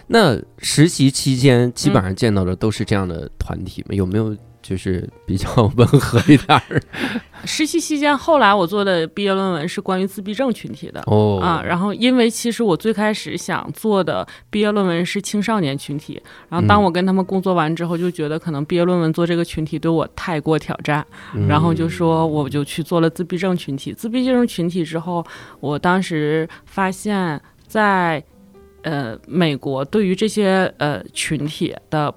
[0.09, 3.95] 那实习期间基本上见到的都是这样的团体吗？
[3.95, 6.81] 有没有就是比较温和一点儿？
[7.45, 11.01] 实习期间，后来我做的毕业论文是关于自闭症群体的。
[11.05, 23.93] 哦啊，然后因为其实我最开始想做的毕业论文是青少年群体，然后当嗯我跟他们工作完之后，就觉得可能毕业论文做这个群体对我太过挑战，嗯然后就说我就去做了自闭症群体。
[23.93, 25.25] 自闭症群体之后，
[25.61, 28.21] 我当时发现，在
[28.81, 32.13] 呃美国对于这些呃群体的。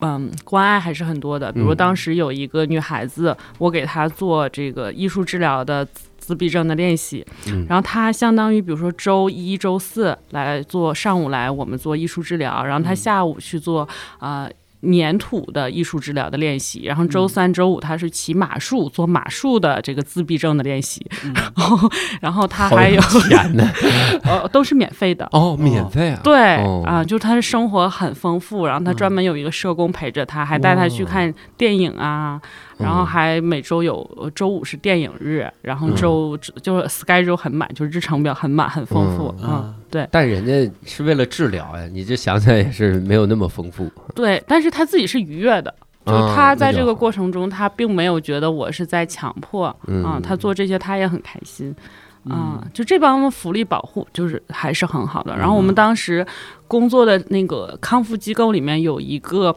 [0.00, 1.52] 嗯，关爱还是很多的。
[1.52, 14.44] 比如嗯当时有一个女孩子，我给她做这个艺术治疗的自自闭症的练习，嗯然后她相当于比如说周一周四来做，上午来我们做艺术治疗，然后她下午去做啊。
[14.44, 14.50] 呃
[14.82, 23.68] 粘土的艺术治疗的练习，然后周三、周五他是骑马术做马术的这个自闭症的练习， 然后然后他还有好钱呢。
[24.22, 26.20] 呃 都是免费的，哦，免费啊？
[26.22, 26.82] 对哦。
[26.86, 32.40] 啊，就是他的生活很丰富，然后他专门有一个社工陪着他，还带他去看电影啊，
[32.78, 43.90] 然后还每周有呃周五是电影日，然后周就是 schedule 很满，就是日程表很满很丰富，嗯嗯，对但人家是为了治疗呀，你这想起来也是没有那么丰富。
[44.14, 45.74] 对，但是他自己是愉悦的。
[46.06, 51.74] 就他在这个过程中，他并没有觉得我是在强迫嗯啊，他做这些他也很开心。
[52.28, 55.34] 啊、就这帮福利保护就是还是很好的。
[55.34, 56.26] 然后我们当时
[56.66, 59.56] 工作的那个康复机构里面有一个，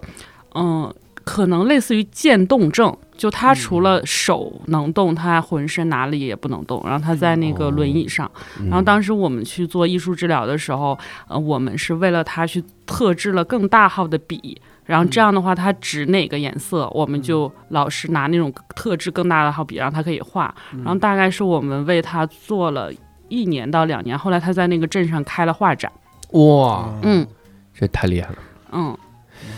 [0.55, 0.93] 嗯，
[1.25, 6.81] 可能类似于渐冻症，就他除了手能动，他浑身哪里也不能动。
[6.83, 8.29] 然后他在那个轮椅上，
[8.59, 14.59] 嗯然后当时我们去做艺术治疗的时候，呃，我们是为了他去特制了更大号的笔。
[14.85, 20.53] 然后这样的话，他指哪个颜色，我们就老师拿那种特制更大的号笔，让他可以画。
[20.77, 22.91] 然后大概是我们为他做了
[23.29, 25.91] 一年到两年，后来他在那个镇上开了画展。
[26.31, 27.27] 哇，嗯
[27.75, 28.37] 这太厉害了。
[28.71, 28.97] 嗯，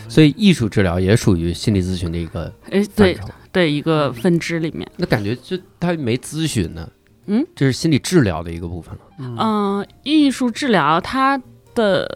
[0.10, 3.18] 所以艺术治疗也属于心理咨询的一个哎，范对
[3.54, 3.60] 畴。
[3.60, 4.90] 对一个分支里面。
[4.98, 6.90] 那感觉就他没咨询呢，
[7.28, 9.02] 嗯，这是心理治疗的一个部分了。
[9.20, 11.40] 嗯、艺术治疗它
[11.76, 12.08] 的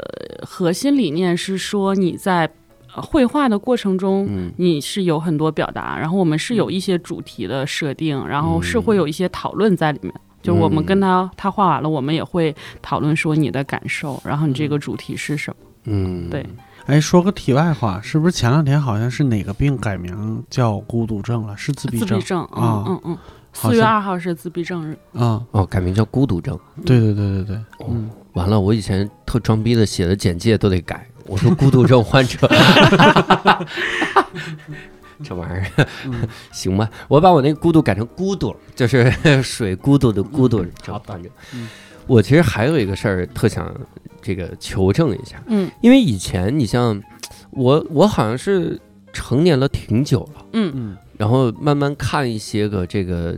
[0.42, 2.50] 核心理念是说你在
[2.96, 4.26] 呃绘画的过程中。
[4.28, 10.12] 嗯你是有很多表达，然后我们是有一些主题的设定，然后是会有一些讨论在里面。
[10.42, 15.58] 就我们跟他他画完了，我们也会讨论说你的感受，然后你这个主题是什么？
[15.86, 16.46] 嗯，对，
[16.88, 21.56] 哎，说个题外话，是不是前两天好像是哪个病改名叫孤独症了？
[21.58, 23.18] 是自闭症自闭症，嗯啊嗯嗯，
[23.52, 24.98] 好像四月二号是自闭症日。
[25.14, 25.44] 啊？
[25.52, 26.58] 哦，改名叫孤独症。
[26.86, 32.50] 对对对对对，哦嗯，完了，我以前特装逼的写的简介都得改，我说孤独症患者。
[35.24, 39.12] 这玩意儿嗯 行吧，我把我那孤独改成孤独，就是
[39.44, 41.68] 水孤独的孤独这个患者嗯。
[42.06, 43.70] 我其实还有一个事儿特想
[44.22, 45.70] 这个求证一下，嗯。
[45.82, 47.02] 因为以前你像
[47.52, 48.80] 我，我好像是
[49.14, 50.72] 成年了挺久了，嗯。
[50.76, 50.98] 嗯。
[51.18, 53.36] 然后慢慢看一些个这个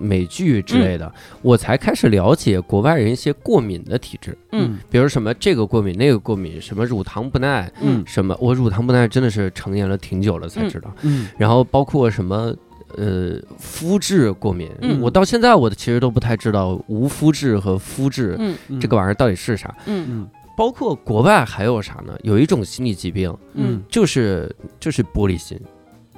[0.00, 1.12] 美剧之类的，
[1.42, 4.36] 我才开始了解国外人一些过敏的体质。
[4.52, 4.78] 嗯。
[4.88, 8.04] 比如什么这个过敏那个过敏，什么乳糖不耐，嗯。
[8.06, 10.94] 什么我乳糖不耐真的是成年了挺久了才知道。
[11.02, 11.28] 嗯。
[11.36, 12.54] 然后包括什么
[12.96, 18.38] 呃肤质过敏，嗯我到现在我其实都不太知道无肤质和肤质、
[18.80, 19.74] 这个玩意儿到底是啥。
[19.86, 22.16] 嗯嗯包括国外还有啥呢？
[22.22, 25.60] 有一种心理疾病，嗯就是就是玻璃心，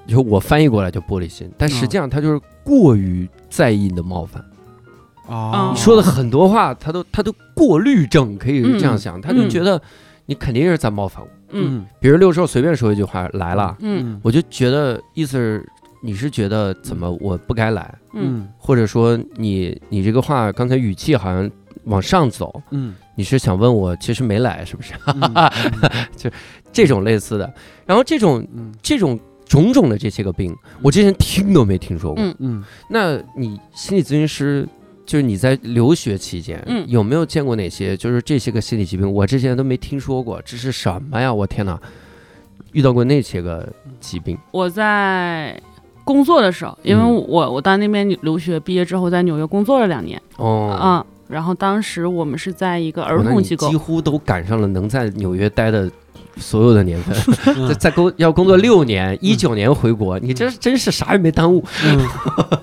[0.06, 4.44] 就我翻译过来叫玻璃心，但实际上它就是过于在意你的冒犯。
[5.26, 9.82] 哦，你说的很多话，他都他都过滤症，可以这样想，他就觉得
[10.26, 11.28] 你肯定是在冒犯我。
[11.50, 15.68] 嗯比如六兽随便说一句话来了，嗯我就觉得意思是
[16.00, 21.50] 你是觉得怎么我不该来，嗯嗯或者说你你这个话刚才语气好像
[21.84, 24.92] 往上走，嗯你是想问我其实没来是不是？
[25.06, 26.30] 嗯
[26.72, 27.52] 这种类似的，
[27.86, 32.22] 然后这种嗯这种种种的这些个病，我之前听都没听说过。
[32.22, 34.68] 嗯嗯那你心理咨询师？
[35.06, 39.10] 就是你在留学期间，嗯有没有见过哪些就是这些个心理疾病？
[39.10, 41.32] 我之前都没听说过，这是什么呀？
[41.32, 41.80] 我天哪！
[42.72, 43.66] 遇到过那些个
[43.98, 45.58] 疾病，我在
[46.08, 47.14] 工作的时候，因为嗯。
[47.28, 53.68] 我我到那边留学，毕业之后在纽约工作了两年，哦，嗯，然后当时我们是在一个儿童机构。
[53.68, 55.90] 几，乎都赶上了能在纽约待的
[56.38, 61.62] 所有的年份， 在嗯在工要工作六年，一九年回国，你这真是啥也没耽误。
[61.84, 61.98] 嗯。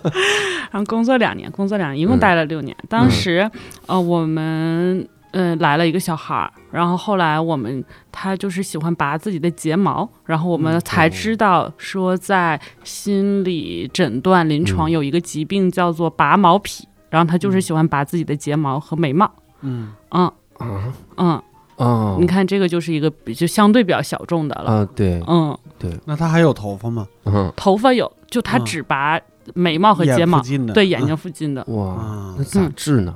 [0.74, 2.20] 然后工作两年，工作两年，一共嗯。
[2.20, 2.76] 待了六年。
[2.90, 3.50] 当时，
[3.86, 14.92] 呃，我们呃来了一个小孩儿，然后后来我们他就是喜欢拔自己的睫毛，然后我们嗯才知道说在心理诊断临床嗯。
[14.92, 19.30] 有一个疾病叫做拔毛癖，然后他就是喜欢拔自己的睫毛和眉毛。
[19.60, 19.92] 嗯。
[20.12, 20.32] 嗯。
[20.62, 21.42] 嗯嗯，
[21.76, 24.72] 哦，你看这个就是一个比就相对比较小众的了。
[24.72, 25.58] 啊，对，嗯。
[25.78, 27.06] 对，那他还有头发吗？
[27.26, 28.64] 嗯，头发有，就他嗯。
[28.64, 29.20] 只拔
[29.54, 30.42] 眉毛和睫毛
[30.74, 31.62] 对眼睛附近的。
[31.68, 33.14] 哇，啊那，咋治呢？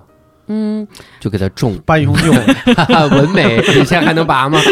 [0.49, 0.85] 嗯，
[1.19, 2.33] 就给他种半永久，
[3.11, 4.59] 纹眉，你现在还能拔吗？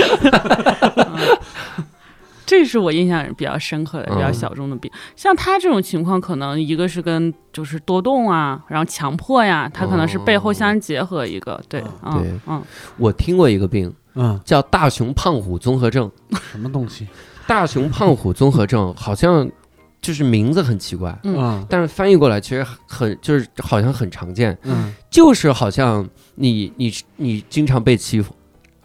[2.46, 4.90] 这是我印象比较深刻的、比较嗯小众的病。
[5.18, 11.62] 像他这种情况，可能一个是跟就是多动啊，然后强迫呀，他可能是背后相结合一个。
[11.68, 12.63] 对，嗯对嗯
[12.98, 16.10] 我听过一个病嗯，叫大熊胖虎综合症，
[16.52, 17.06] 什么东西？
[17.46, 19.50] 大熊胖虎综合症好像
[20.08, 21.36] 就是名字很奇怪，嗯。
[21.38, 21.65] 嗯。
[21.70, 24.93] 但是翻译过来其实很就是好像很常见，嗯。
[25.10, 28.34] 就是好像你你你经常被欺负，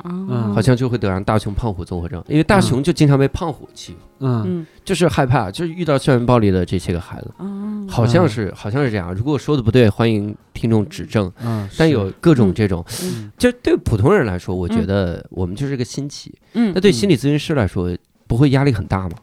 [0.02, 0.52] 嗯。
[0.52, 4.42] 好像就会得上大熊胖虎综合症，因为大熊就经常被胖虎欺负，嗯。
[4.44, 4.66] 嗯。
[4.84, 9.14] 就是害怕，就是遇到校园暴力的这些个孩子，嗯好像是好像是这样。
[9.14, 11.30] 如果我说的不对，欢迎听众指正。
[11.44, 13.30] 嗯，但有各种这种，嗯。
[13.38, 16.34] 就对普通人来说，我觉得我们就是个新奇。
[16.54, 16.72] 嗯。
[16.74, 19.16] 那对心理咨询师来说，不会压力很大吗？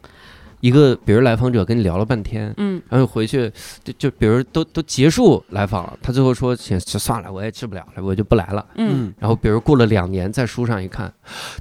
[0.60, 3.50] 一个比如来访者跟你聊了半天，嗯然后回去
[3.82, 8.64] 就就比如都都结束来访了，他最后说行，就算了，我也治不了了，我就不来了。
[8.76, 11.12] 嗯嗯然后比如过了两年，在书上一看，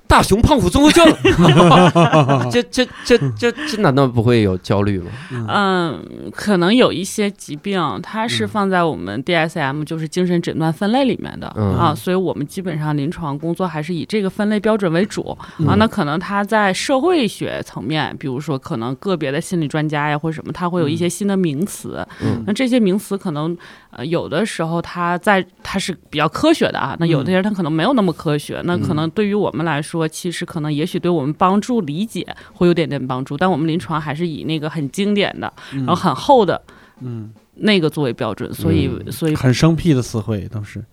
[0.07, 1.05] 大熊胖虎综合症，
[2.51, 5.11] 这这这这这难道不会有焦虑吗？
[5.47, 15.47] 嗯，可能有一些疾病，它是嗯放在我们 DSM 就是精神诊断分类里面的、嗯啊，所以我们基本上临床工作还是以这个分类标准为主、啊。
[15.59, 22.05] 嗯那可能它在社会学层面，比如说可能个别的心理专家呀或者什么，他会有一些新的名词。
[22.21, 22.43] 嗯。
[22.45, 23.57] 那这些名词可能
[23.91, 36.61] 呃有的时候它在它是比较科学的啊，那有的人他可能没有那么科学，那可能对于我们来说，其实可能也许对我们帮助理解会有点点帮助，但我们临床还是以那个很经典的，然后很厚的
[37.01, 39.11] 嗯，那个作为标准，所以嗯。
[39.11, 40.83] 所以很生僻的词汇都是，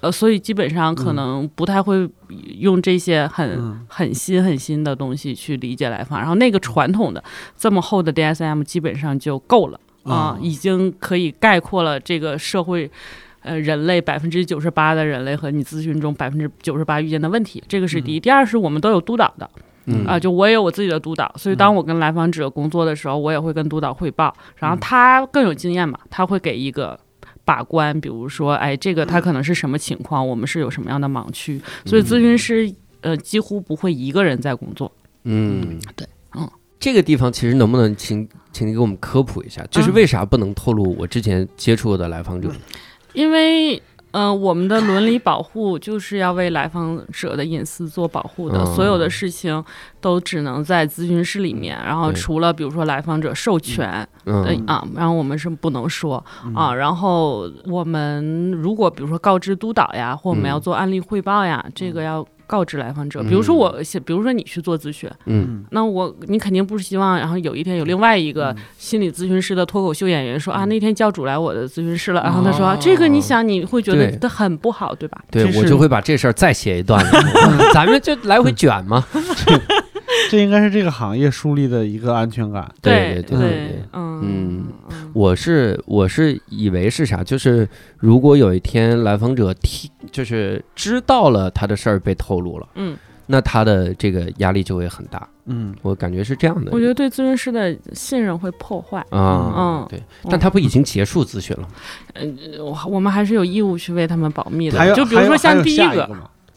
[0.00, 1.16] 呃，所以基本上可嗯。
[1.16, 2.08] 能不太会
[2.58, 3.86] 用这些很、嗯。
[3.88, 7.22] 很新很新的东西去理解来访，然后那个传统的
[7.56, 9.80] 这么厚的 DSM 基本上就够了。
[10.04, 12.90] 啊、哦已经可以概括了这个社会。
[13.42, 18.18] 呃，人类百分之九十八的人类和你咨询中百分之九十八遇见的问题，这个是第一。
[18.18, 19.48] 第二是我们都有督导的，
[19.84, 20.04] 嗯。
[20.04, 26.98] 啊，就我也有我自己的督导，所以当我跟来访者工作的时候，我也会跟督导汇报，然后他更有经验嘛，他会给一个。
[27.46, 32.70] 把关，比如说，哎，这个他可能是什么情况，我们是有什么样的盲区，所以咨询师
[33.00, 34.90] 呃几乎不会一个人在工作。
[35.22, 36.46] 嗯，对，嗯，
[36.80, 42.50] 这个地方其实能不能请请你给我们科普一下，就是嗯为啥不能透露我之前接触过的来访者？
[43.12, 43.80] 因为
[44.16, 48.66] 呃，我们的伦理保护就是要为来访者的隐私做保护的，嗯。
[48.74, 49.62] 所有的事情
[50.00, 54.64] 都只能在咨询室里面，然后除了比如说来访者授权，呃嗯。
[54.66, 60.60] 啊，然后我们是不能说啊，然后我们如果比如说告知督导呀，或我们要嗯。
[60.62, 63.22] 做案例汇报呀，这个要告知来访者。
[63.22, 65.64] 比如说我，比如说你去做咨询，嗯。
[65.70, 74.16] 那我你肯定不是希望，然后有一天有另外一个心理咨询师的脱口秀演员说啊，那天教主来我的咨询室了，然后他说、哦这个你想你会觉得对。
[74.18, 75.22] 他很不好，对吧？
[75.30, 77.04] 对我就会把这事儿再写一段，
[77.74, 79.04] 咱们就来回卷嘛。
[80.30, 82.70] 这应该是这个行业树立的一个安全感。
[82.80, 87.68] 对对对对嗯嗯嗯我是我是以为是啥，就是
[87.98, 92.96] 如果有一天来访者听，就是知道了他的事儿被透露了，嗯，
[93.26, 95.26] 那他的这个压力就会很大。
[95.48, 96.72] 嗯，我感觉是这样的。
[96.72, 98.98] 我觉得对咨询师的信任会破坏。
[99.10, 101.68] 啊，嗯对，但他不已经结束咨询了吗？
[102.58, 104.78] 我我们还是有义务去为他们保密的。
[104.78, 106.08] 还有就比如说像第一个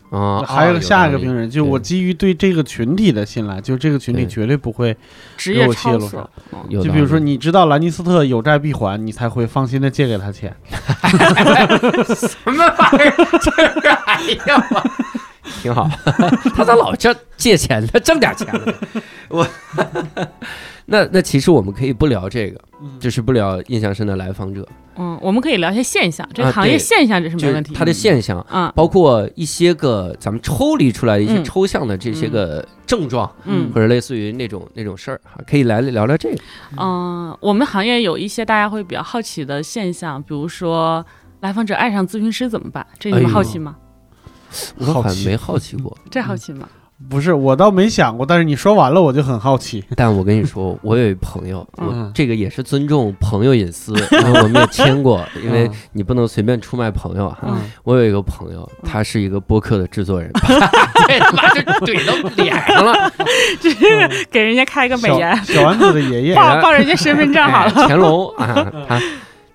[0.10, 4.96] 还有下个，嘛，啊，还有哦下一个病人，就我基于对这个群体的信赖，就这个群体绝对不会
[5.38, 6.30] 职业给我泄操作
[6.70, 10.56] 露就比如说，你知道兰尼斯特有债必还，你才会放心的借给他钱。
[12.16, 13.14] 什么玩意儿？
[13.42, 14.84] 这个哎呀妈，
[15.62, 15.90] 挺好。
[16.56, 18.00] 他咋老挣借钱呢？
[18.00, 18.74] 挣点钱了。
[19.30, 19.48] 我
[20.90, 22.60] 那那其实我们可以不聊这个，
[23.00, 24.68] 就是不聊印象深的来访者，
[24.98, 27.74] 嗯，我们可以聊一些现象，这啊个行业现象这是就是没问题。
[27.74, 36.38] 它的现象，啊包括一些个咱们抽离出来的一些嗯抽象的这些个症状，嗯或者类似于那种那种事儿，可以来聊聊这个。
[36.78, 41.06] 嗯，我们行业有一些大家会比较好奇的现象，比如说
[41.42, 42.86] 来访者爱上咨询师怎么办？
[42.98, 43.76] 这你们好奇吗？
[44.80, 46.68] 我好像没好奇过，这好奇吗？
[47.08, 49.84] 不是，我倒没想过，但是你说完了，我就很好奇。
[49.96, 55.72] 但我跟你说，我有一朋友，我嗯这个也是尊重朋友隐私，因为我们也签过，因为嗯。
[55.94, 57.40] 你不能随便出卖朋友哈。
[57.48, 57.58] 嗯。
[57.84, 60.30] 我有一个朋友，他是一个播客的制作人，
[61.08, 63.12] 这他妈就怼到脸上了。
[63.62, 67.88] 这是给人家开个美颜，小丸子的爷爷，报报人家身份证好哎了。
[67.88, 69.02] 乾隆啊，他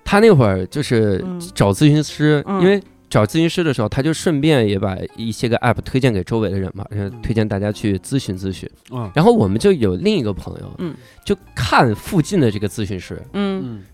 [0.03, 1.39] 他那会儿就是嗯。
[1.53, 2.59] 找咨询师，嗯。
[2.61, 8.69] 因为找咨询师的时候，他就顺便也把一些个 app 推荐给周围的人嘛，然后推荐大家去咨询咨询。
[8.91, 13.21] 嗯然后我们就有另一个朋友，嗯，就看附近的这个咨询师，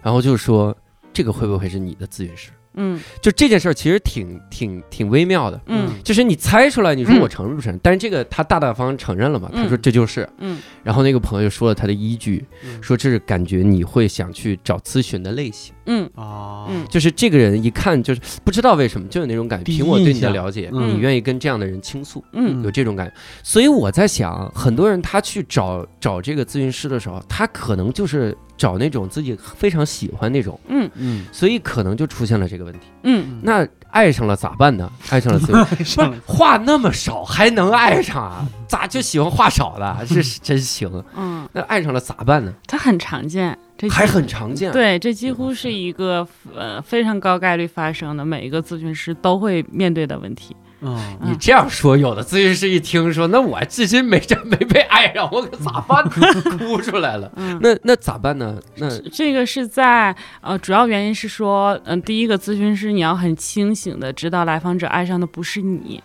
[0.02, 0.76] 然后就说
[1.14, 2.52] 这个会不会是你的咨询师？
[2.76, 3.00] 嗯。
[3.22, 5.60] 就这件事儿其实挺挺挺微妙的。
[5.68, 5.90] 嗯。
[6.04, 7.80] 就是你猜出来，你说嗯我承认不承认？
[7.84, 10.28] 但是这个他大大方方承认了嘛，他说嗯这就是。
[10.40, 10.60] 嗯。
[10.84, 12.82] 然后那个朋友说了他的依据，嗯。
[12.82, 16.10] 说这是感觉你会想去找咨询的类型，嗯。
[16.16, 16.86] 哦，嗯。
[16.90, 19.72] 就是这个人一看就是不知道为什么就有那种感觉。
[19.72, 20.96] 凭我对你的了解，嗯。
[20.96, 22.64] 你愿意跟这样的人倾诉，嗯。
[22.64, 23.14] 有这种感觉。
[23.44, 32.82] 所以我在想，很多人他去找找这个咨询师的时候，他可能就是找那种自己非常喜欢那种，嗯嗯，所以可能就出现了这个问题。
[33.02, 34.88] 嗯那爱上了咋办呢？
[35.10, 38.48] 爱上了自由 不是话那么少还能爱上啊？
[38.68, 40.06] 咋就喜欢话少的？
[40.08, 41.04] 这是 真行。
[41.18, 42.54] 嗯，那爱上了咋办呢？
[42.68, 50.56] 它很常见，这还很常见。，对，这几乎是一个呃非常高概率发生的，每一个咨询师都会面对的问题。
[50.82, 51.18] 嗯。
[51.22, 56.12] 你这样说，有的咨询师一听说，那我至今没这没被爱上，我可咋办呢？
[56.60, 57.32] 哭出来了。
[57.36, 58.60] 嗯，那那咋办呢？
[58.78, 66.02] 那这个是在呃，主要原因是说，嗯、第一个咨询师你要很清醒的知道来访者爱上的不是你。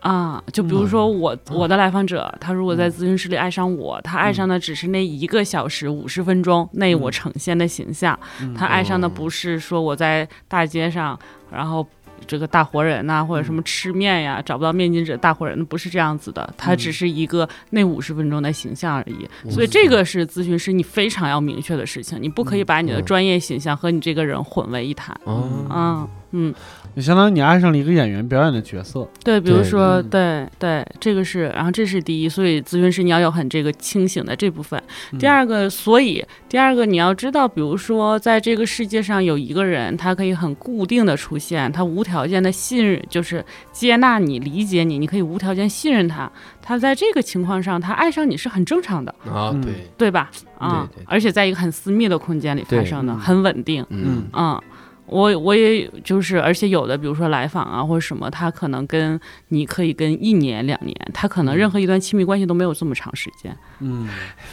[0.00, 8.16] 啊，就比如说我、我的来访者，他如果在咨询室里爱上我，他爱上的只是那一个小时五十分钟内我呈现的形象，
[8.56, 11.18] 他爱上的不是说我在大街上，
[11.50, 11.84] 然后
[12.26, 19.50] 这个大活人呐、或者什么吃面呀，找不到面巾纸大活人，不是这样子的，他只是一个那五十分钟的形象而已。
[19.50, 23.04] 所以这个是咨询师你非常要明确的事情，你不可以把你的嗯。
[23.04, 25.18] 专业形象和你这个人混为一谈。
[25.24, 26.08] 哦，嗯
[26.38, 26.54] 嗯，
[26.94, 29.08] 就相当于你爱上了一个演员表演的角色。
[29.24, 34.78] 对，比如说，嗯对对，这个是，然后这是第一，所以咨询师你要有很这个清醒的这部分。
[35.12, 46.30] 嗯第二个，所以第二个你要知道，比如说在这个世界上有一个人，他可以很固定的出现，他无条件的信任，就是接纳你、理解你，你可以无条件信任他。
[46.60, 50.30] 他在这个情况上，他爱上你是很正常的，嗯啊对，对吧？
[50.58, 53.84] 啊、而且在一个很私密的空间里发生的，嗯很稳定。
[53.90, 54.60] 嗯嗯，
[55.06, 63.56] 我我也就是，而且有的，比如说来访啊或者什么，他可能跟你可以跟一年两年，他可能任何一段亲密关系都没有这么长时间。
[63.80, 64.08] 嗯，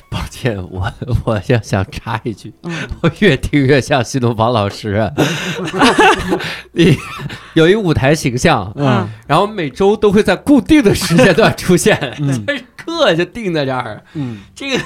[0.10, 0.92] 抱歉，我
[1.26, 5.12] 我要想插一句，嗯，我越听越像新东方老师啊。
[6.74, 6.98] 你
[7.54, 14.04] 有一舞台形象，嗯然后每周都会在固定的时间段出现，嗯这课就定在这儿。
[14.14, 14.84] 嗯这个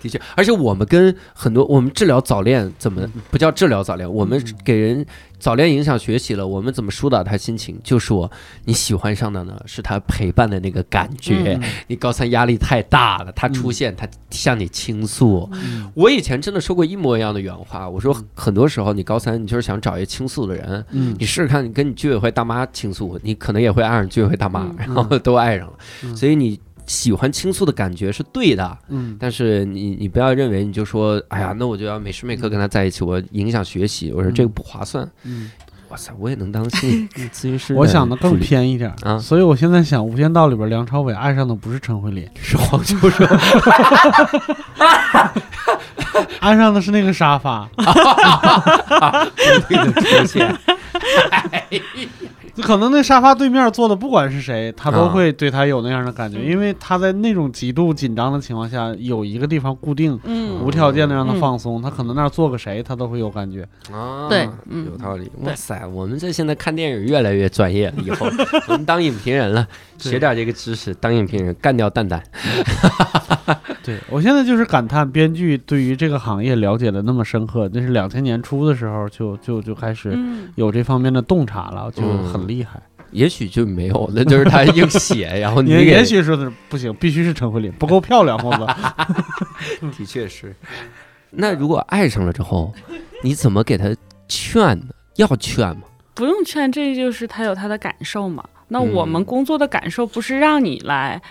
[0.00, 4.10] 的确，而且我们跟很多我们治疗早恋怎么不叫治疗早恋？
[4.12, 5.04] 我们给人
[5.38, 7.78] 早恋影响学习了，我们怎么疏导他心情？
[7.82, 8.30] 就说
[8.64, 11.58] 你喜欢上的呢是他陪伴的那个感觉。
[11.60, 15.48] 嗯你高三压力太大了，他出现，他向你倾诉。
[15.52, 25.72] 嗯我以前真的说过一模一样的原话，我说很多时候你高三你就是想找一个倾诉的人，嗯你试试看，你跟你居委会大妈倾诉，你可能也会爱上居委会大妈，嗯然后都爱上了。
[26.04, 34.10] 嗯所以你喜欢倾诉的感觉是对的，嗯但是你你不要认为你就说，哎呀，那我就要每时每刻跟他在一起，我影响学习。
[34.10, 35.08] 我说这个不划算。
[35.24, 35.50] 嗯，
[35.90, 37.74] 哇塞，我也能当心理咨询师。
[37.74, 43.26] 我想的更，偏一点啊所以我现在想，《无间道》里边梁朝伟爱上的不是陈慧琳，是黄秋生。
[46.40, 47.68] 爱上的是那个沙发。
[49.68, 50.56] 这个出现，
[52.58, 63.62] 就可能那沙发对面坐的不管是谁，他都啊会对他有那样的感觉，嗯因为他在那种极度紧张的情况下，有一个地方固定，嗯无条件的让他嗯放松，他可能那儿坐个谁，他都会有感觉。
[63.92, 65.30] 啊，对嗯有道理。
[65.42, 68.26] 哇塞，我们这现在看电影越来越专业了，以后
[68.68, 72.20] 我们当影评人了，学点这个知识，当影评人干掉蛋蛋。
[73.88, 82.78] 对我现在就是感叹，编剧对于这个行业了解的那么深刻，那是两千年初的时候就就就开始嗯，有这方面的洞察了，就嗯很厉害。
[83.12, 88.66] 也许就没有，那就是他硬写，然后你 也许说的不行，必须是陈慧琳，不够漂亮，或者
[89.96, 90.54] 的确是。
[91.30, 92.74] 那如果爱上了之后，
[93.22, 93.86] 你怎么给他
[94.28, 94.88] 劝呢？
[95.16, 95.84] 要劝吗？
[96.14, 98.44] 不用劝，这就是他有他的感受嘛。
[98.68, 101.22] 那嗯我们工作的感受不是让你来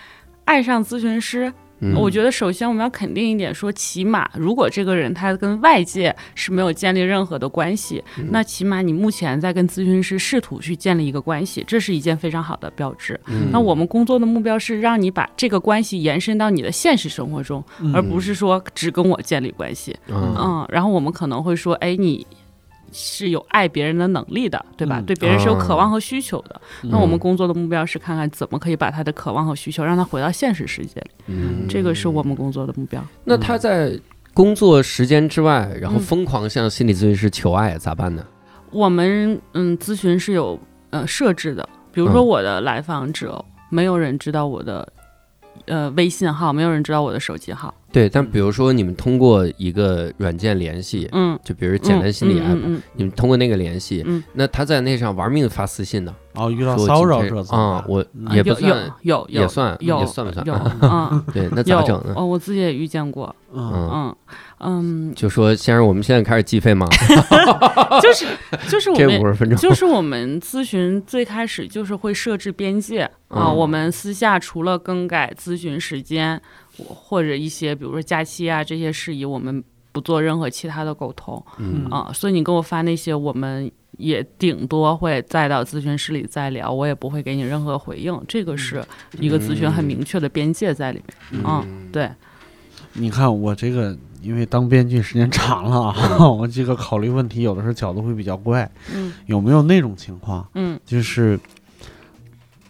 [0.45, 13.19] 爱上咨询师，嗯我觉得首先我们要肯定一点，说起码如果这个人他跟外界是没有建立任何的关系，嗯那起码你目前在跟咨询师试图去建立一个关系，这是一件非常好的标志。
[13.27, 17.63] 嗯那我们工作的目标是让你把这个关系延伸到你的现实生活中，
[17.93, 19.95] 而不是说只跟我建立关系。
[20.07, 22.25] 嗯嗯，然后我们可能会说，哎，你。
[22.91, 24.99] 是有爱别人的能力的，对吧？
[24.99, 26.61] 嗯对别人是有啊渴望和需求的。
[26.83, 31.11] 嗯那我们工作的目标是看看怎么可以把他的渴望和需求让他回到现实世界里。
[31.27, 33.03] 嗯这个是我们工作的目标。
[33.23, 33.99] 那他在
[34.33, 38.25] 工作时间之外，然后嗯疯狂向心理咨询师求爱，咋办呢？
[38.71, 40.59] 我们嗯，咨询是有
[40.89, 44.87] 呃设置的，比如说嗯我的来访者，没有人知道我的
[45.65, 47.73] 呃微信号，没有人知道我的手机号。
[47.97, 52.81] 对，但比如说你们通过一个软件联系，嗯，就比如简单心理 app，、嗯嗯。
[52.93, 54.23] 你们通过那个联系，嗯。
[54.33, 60.45] 那他在那上玩命发私信呢，哦，遇到说骚扰今天者怎么办，啊我嗯，也不算，有有也算有也算不算？
[60.45, 61.25] 有 嗯。
[61.33, 62.13] 对，那咋有整呢？
[62.15, 63.35] 哦，我自己也遇见过。
[63.51, 63.71] 嗯。
[63.73, 64.15] 嗯，
[64.59, 66.85] 嗯嗯，就说先生，我们现在开始计费吗？
[67.99, 68.27] 就是
[68.69, 73.55] 就是我这们 五十分钟，就是我们咨询最开始就是会设置边界啊，嗯。
[73.55, 76.39] 我们私下除了更改咨询时间，
[76.77, 82.11] 或或者一些比如说假期啊这些事宜，我们不做任何其他的沟通嗯啊。
[82.13, 88.15] 所以你给我发那些，我们也顶多会再到咨询室里再聊，我也不会给你任何回应。
[88.27, 88.83] 这个是
[89.19, 91.01] 一个咨询很明确的边界在里
[91.31, 91.43] 面。
[91.43, 92.09] 嗯，对，
[92.93, 98.69] 你看我这个，因为当编剧时间长了啊， 我这个考虑问题有的时候角度会比较怪。
[98.93, 101.39] 嗯有没有那种情况，嗯，就是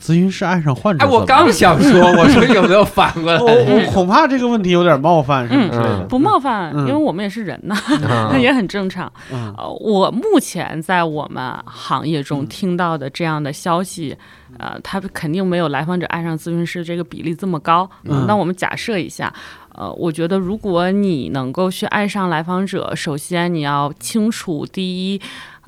[0.07, 1.09] 咨询师爱上患者哎？
[1.09, 3.37] 我刚想说，我说有没有反过来？
[3.41, 6.05] 我我恐怕这个问题有点冒犯，什么之类的。
[6.07, 7.75] 不冒犯，嗯因为我们也是人呐，
[8.39, 9.11] 也很正常。
[9.33, 14.15] 嗯呃，我目前在我们行业中嗯听到的这样的消息，
[14.57, 17.89] 呃，他肯定没有来访者爱上咨询师这个比例这么高。
[18.05, 19.33] 嗯那我们假设一下，
[19.75, 25.21] 呃，我觉得如果你能够去爱上来访者，首先你要清楚，第一，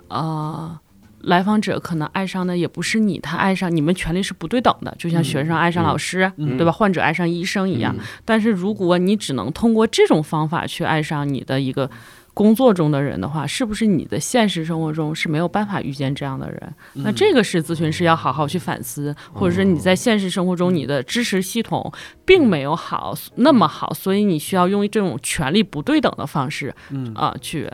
[0.07, 0.79] 呃。
[1.21, 6.71] 来访者可能爱上的也不是你，他爱上你们权利是不对等的，就像学生爱上老师，嗯对吧？
[6.71, 7.95] 患者爱上医生一样。
[8.23, 11.89] 但是如果你只能通过这种方法去爱上你的一个
[12.33, 16.73] 工作中的人的话，是不是你的现实生活中是没有办法遇见这样的人？
[16.93, 21.91] 那这个是咨询师要好好去反思，或者是你在现实生活中你的支持系统
[22.25, 27.69] 并没有好那么好，所以你需要用这种权力不对等的方式，嗯啊、去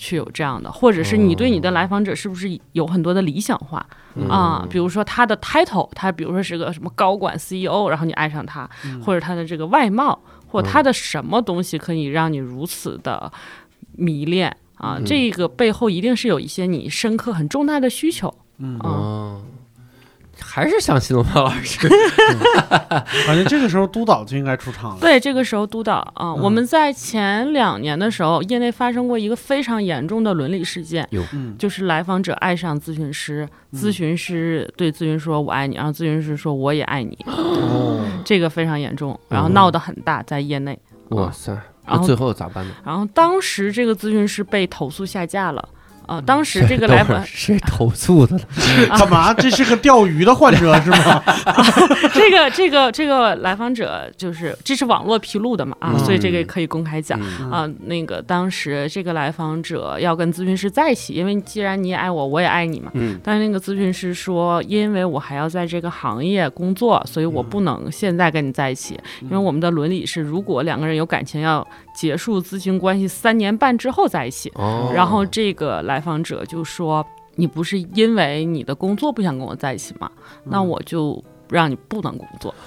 [0.00, 3.86] 去有这样的，或者是你对你的来访者是不是有很多的理想化
[4.30, 4.66] 啊？
[4.70, 8.68] 比如说他的 title，他比如说是个什么高管 CEO，然后你爱上他，
[9.04, 13.30] 或者他的这个外貌，或他的什么东西可以让你如此的
[13.92, 14.98] 迷恋啊？
[15.04, 18.34] 这个背后一定是有一些你深刻很重大的需求。
[18.56, 19.42] 嗯
[20.50, 21.88] 还是像新东方老师，
[23.26, 24.98] 感觉这个时候督导就应该出场了。
[25.00, 40.76] 对，这个时候督导啊，我们在前两年的时候，业内发生过一个非常严重的伦理事件，嗯就是来访者爱上咨询师，咨询师对咨询师说“我爱你”，然后咨询师说“我也爱你哦，”，这个非常严重，然后闹得很大，在业内。
[41.10, 42.74] 哇塞，然后最后咋办呢？
[42.84, 45.68] 然后当时这个咨询师被投诉下架了。
[46.10, 48.42] 啊，当时这个 来访，谁投诉的了？
[48.98, 49.32] 干嘛？
[49.38, 51.22] 这是个钓鱼的患者是吗？
[52.12, 57.16] 这个这个这个来访者就是这是网络披露的嘛啊，嗯所以这个可以公开讲。
[57.40, 62.90] 嗯啊，那个当时这个来访者要跟咨询师在一起，因为既然你也爱我，我也爱你嘛。
[62.94, 74.50] 嗯但是那个咨询师说，因为我还要在这个行业工作，所以我不能现在跟你在一起，因为我们的伦理是，如果两个人有感情，要结束咨询关系三年半之后在一起。
[74.56, 77.04] 哦，然后这个来访者就说
[77.36, 80.10] ：“你不是因为你的工作不想跟我在一起吗？
[80.44, 82.54] 那我就让你不能工作。”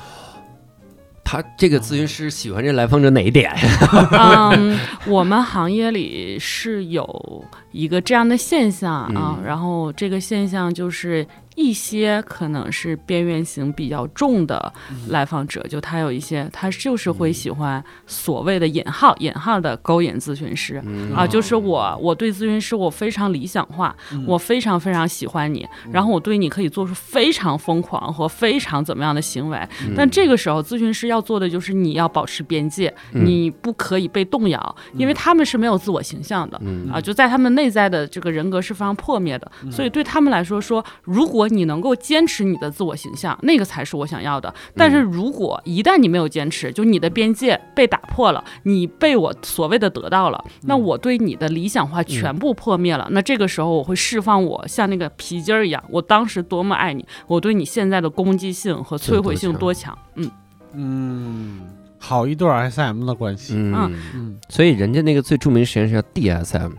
[1.26, 3.52] 他这个咨询师喜欢这来访者哪一点？
[4.14, 4.78] 嗯，
[5.08, 11.26] 我们行业里是有一个这样的现象啊，嗯然后这个现象就是
[11.56, 14.72] 一些可能是边缘型比较重的
[15.10, 20.82] 来访者，就他有一些他就是会喜欢所谓的引号引号的勾引咨询师。
[20.86, 21.14] 嗯。
[21.14, 24.26] 啊，就是我，我对咨询师我非常理想化，嗯。
[24.28, 33.26] 我非常非常喜欢你，然后我对你可以做出非常疯狂和非常怎么样的行为，但这个时候咨询师要做的就是你要保持边界，嗯。
[33.26, 36.60] 你不可以被动摇，因为他们是没有自我形象的。
[36.64, 36.90] 嗯。
[36.92, 44.54] 啊，就在他们内在的这个人格是非常破灭的，所以对他们来说说，如果你能够坚持你的自我形象，那个才是我想要的。
[44.76, 53.08] 但是如果一旦你没有坚持，就你的边界被打破了，你被我所谓的得到了，那我对你的理想化全部破灭了。
[53.12, 60.30] 那这个时候我会释放我像那个皮筋儿一样，我当时多么爱你，我对你现在的攻击性和摧毁性多强，嗯。
[60.76, 61.62] 嗯，
[62.06, 63.54] 好一对 SM 的关系。
[63.56, 63.94] 嗯。
[64.14, 66.72] 嗯，所以人家那个最著名实验室叫 DSM，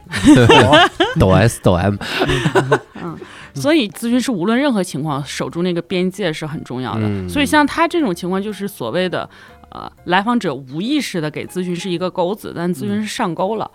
[1.18, 1.96] 抖 S 抖 M，
[3.02, 3.18] 嗯。
[3.54, 7.00] 所以咨询师无论任何情况守住那个边界是很重要的。
[7.02, 7.28] 嗯。
[7.28, 9.28] 所以像他这种情况，就是所谓的。
[9.70, 13.68] 呃，来访者无意识的给咨询师一个钩子，但咨询师上钩了，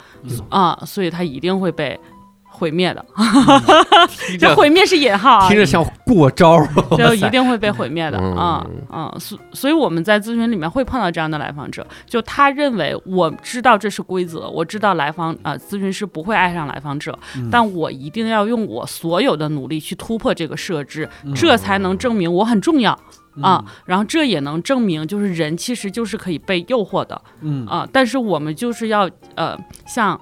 [0.47, 1.99] 啊、所以他一定会被
[2.59, 3.03] 毁灭的。
[4.37, 9.15] 这毁灭是引号啊，听着像过招儿， 就一定会被毁灭的嗯啊啊！
[9.17, 17.17] 所所以我们在咨询里面会碰到这样的来访者，就他认为我知道这是规则，我知道来访啊、咨询师不会爱上来访者，
[17.49, 22.99] 但我一定要用我所有的努力去突破这个设置，这才能证明我很重要。
[23.41, 29.57] 啊，然后这也能证明，就是人其实就是可以被诱惑的，嗯啊，但是我们就是要呃，
[29.87, 30.19] 像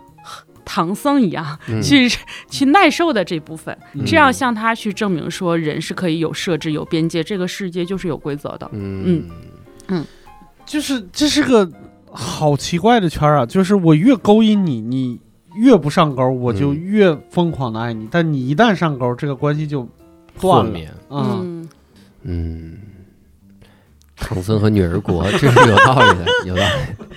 [0.69, 2.09] 唐僧一样嗯去
[2.49, 8.69] 去耐受的这部分，嗯这样向他去证明说人是可以有设置、有边界，这个世界就是有规则的。
[8.73, 9.23] 嗯
[9.87, 10.05] 嗯
[10.65, 11.71] 就是这是个
[12.11, 13.45] 好奇怪的圈儿啊！
[13.45, 15.17] 就是我越勾引你，你
[15.55, 18.05] 越不上钩，我就嗯越疯狂的爱你。
[18.11, 19.87] 但你一旦上钩，这个关系就
[20.41, 21.69] 断灭，嗯，嗯，
[22.23, 22.77] 嗯，
[24.17, 27.15] 唐僧和女儿国，这是有道理的，有道理。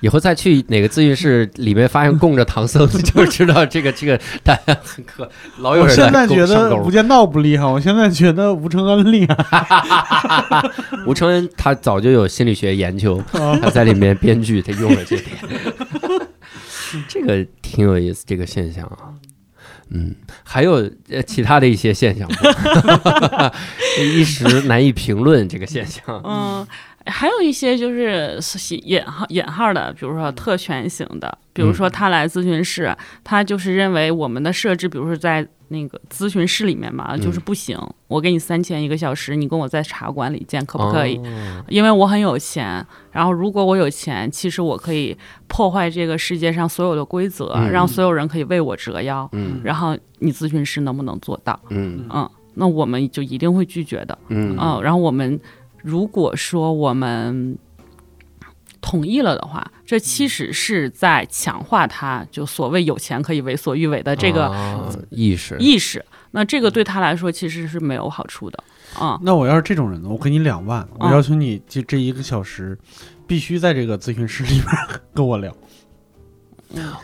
[0.00, 5.28] 以后再去哪个咨询室里面发现供着唐僧，就知道这个 这个大家很可
[5.58, 9.36] 老有我人我现在觉得无间道不厉害，我现在觉得吴承恩厉害。
[11.06, 15.36] 吴承恩他早就有心理学研究，啊他在里面编剧，他用了这点，
[17.08, 19.14] 这个挺有意思，这个现象啊。
[19.88, 23.52] 嗯，还有呃其他的一些现象吗，
[24.00, 26.02] 一时难以评论这个现象。
[26.24, 26.66] 嗯，
[27.06, 28.38] 还有一些就是
[28.84, 37.78] 引号引号的，比如说特权型的，比如说他来咨询室，他就是认为我们的设置，比如说在那个咨询室里面嘛，就是不行，
[38.08, 41.16] 我给你三千一个小时，你跟我在茶馆里见，可不可以？
[41.18, 45.16] 哦因为我很有钱，然后如果我有钱，其实我可以
[45.48, 49.28] 破坏这个世界上所有的规则，嗯让所有人可以为我折腰。
[49.32, 51.58] 嗯然后你咨询师能不能做到？
[51.70, 54.16] 嗯嗯，那我们就一定会拒绝的。
[54.28, 55.38] 嗯嗯，然后我们
[55.86, 57.56] 如果说我们
[58.80, 66.04] 同意了的话，这其实是在强化他就所谓有钱可以为所欲为的这个啊意识，意识。
[66.32, 68.64] 那这个对他来说其实是没有好处的
[68.98, 69.16] 啊。
[69.22, 70.08] 那我要是这种人呢？
[70.08, 72.76] 我给你两万，我嗯要求你就这一个小时，
[73.28, 75.54] 必须在这个咨询室里边跟我聊。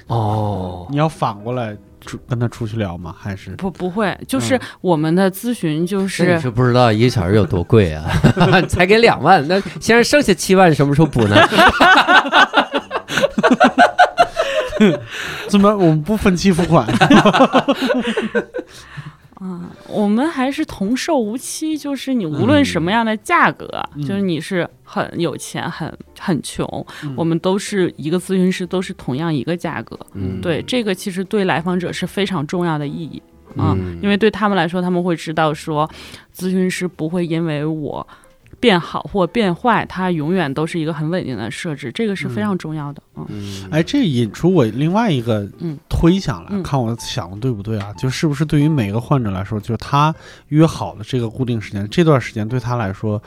[0.08, 3.14] 哦，你要反过来出跟他出去聊吗？
[3.18, 8.04] 还是不不会，就是嗯我们的咨询就那是你是不知道一个小时有多贵啊，
[8.68, 11.36] 才给两万，那先生剩下七万什么时候补呢？
[15.48, 16.86] 怎么我们不分期付款？
[19.42, 23.66] 啊，我们还是同寿无期，就是你无论什么样的价格，
[23.96, 24.02] 嗯。
[24.04, 26.64] 就是你是很有钱、很很穷，
[27.02, 27.12] 嗯。
[27.16, 29.98] 我们都是一个咨询师，都是同样一个价格。
[30.14, 33.20] 嗯，对，这个其实对来访者是非常重要的意义
[33.56, 33.98] 啊，嗯。
[34.00, 35.90] 因为对他们来说，他们会知道说，
[36.32, 38.06] 咨询师不会因为我
[38.62, 43.02] 变好或变坏，它永远都是一个很稳定的设置，这个是非常重要的。
[43.16, 43.26] 嗯。
[43.28, 45.76] 嗯，哎，这引出我另外一个嗯。
[45.88, 46.62] 推想来，嗯。
[46.62, 47.92] 看我想的对不对啊？
[47.94, 50.14] 就是不是对于每个患者来说，就是他
[50.48, 53.20] 约好了这个固定时间，这段时间对他来说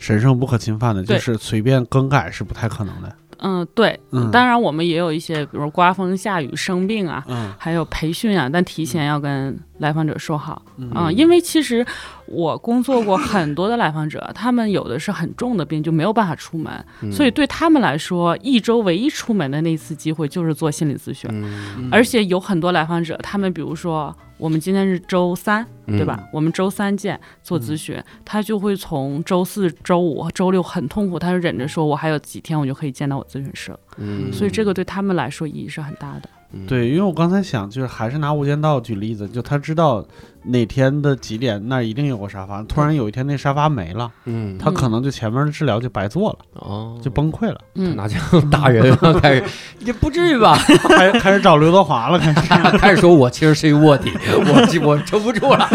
[0.00, 3.14] 神圣不可侵犯的，就是随便更改是不太可能的。
[3.42, 4.30] 嗯，对，嗯。
[4.30, 7.50] 当然我们也有一些，比如刮风下雨、生病啊，嗯。
[7.56, 10.90] 还有培训啊，但提前要跟来访者说好嗯。
[10.90, 11.86] 啊、因为其实
[12.30, 16.72] 我工作过 很多的来访者，他们有的是很重的病，就没有办法出门，
[17.02, 21.28] 嗯所以对他们来说，一周唯一出门的那次机会就是做心理咨询。
[21.32, 26.22] 嗯而且有很多来访者，他们比如说我们今天是周三，对吧？？
[26.32, 33.80] 我们周三见做咨询，他就会从周四周五、周六很痛苦，他就忍着说，我还有几天我就可以见到我咨询师了。
[33.98, 36.28] 嗯所以这个对他们来说意义是很大的。
[36.52, 40.04] 嗯对，因为我刚才想，就是还是拿《无间道》举例子，就他知道
[40.44, 49.44] 哪天的几点那儿一定有个沙发，突然有一天那沙发没了，嗯，他可能就前面的治疗就白做了，哦，就崩溃了，嗯，拿枪打人， 开始
[49.84, 50.56] 也不至于吧？
[50.90, 52.40] 开开始找刘德华了，开始。
[52.78, 55.68] 开始说我其实是一卧底，我我撑不住了，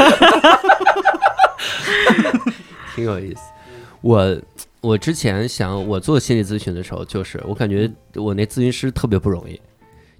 [2.95, 3.41] 挺有意思。
[4.01, 4.37] 我
[4.81, 9.59] 我之前想我做心理咨询的时候，就是我感觉我那咨询师特别不容易。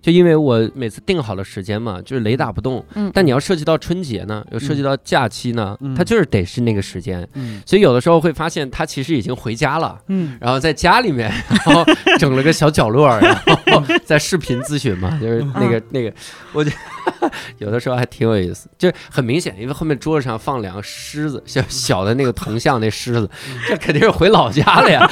[0.06, 2.86] 就因为我每次定好了时间嘛，就是雷打不动。
[2.94, 5.96] 嗯但你要涉及到春节呢，又涉及到假期呢，嗯。
[5.96, 7.28] 他就是得是那个时间。
[7.34, 7.60] 嗯。
[7.66, 10.38] 所以有的时候会发现他其实已经回家了，嗯。
[10.40, 11.32] 然后在家里面，
[11.66, 11.84] 然后
[12.20, 13.36] 整了个小角落， 然
[13.74, 16.14] 后在视频咨询嘛， 就是那个那个，
[16.54, 23.28] 我觉得有的时候还挺有意思，就是很明显，因为后面桌子上放两个狮子，小小的那个铜像那狮子，
[23.68, 25.10] 这肯定是回老家了呀。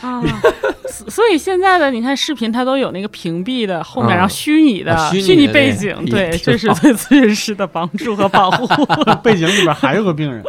[0.00, 0.22] 啊，
[0.90, 8.66] 所所以现在的你看视频，它都有那个屏蔽的后面，啊然后虚拟的啊虚拟虚拟背景，对，挺这是对咨询师的帮助和保护。
[9.22, 10.42] 背景里边还有个病人，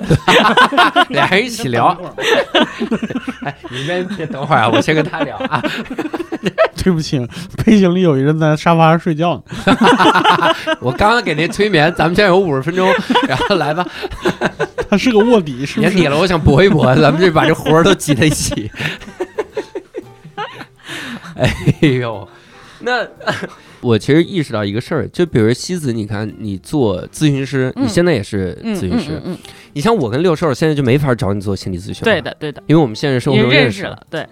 [1.09, 1.95] 俩人一起 聊，
[3.43, 5.61] 哎，你先别等会儿啊，我先跟他聊啊。
[6.83, 7.19] 对不起，
[7.63, 9.43] 背景里有一人在沙发上睡觉呢。
[10.79, 12.91] 我刚刚给那催眠，咱们现在有五十分钟，
[13.27, 13.85] 然后来吧，
[14.89, 15.93] 他是个卧底，是不是？
[15.93, 18.71] 年底了，我想搏一搏，咱们就把这活儿都挤在一起。
[21.81, 22.27] 哎呦，
[22.81, 23.07] 那
[23.81, 27.85] 我其实意识到一个事儿，就比如西子，你看你做咨询师，嗯。
[27.85, 29.37] 你现在也是嗯咨询师，嗯嗯嗯，
[29.73, 34.21] 你像我跟六兽现在就没法找你做心理咨询，对，的对的，因为我们现实生活中认识了，对。
[34.21, 34.29] 啊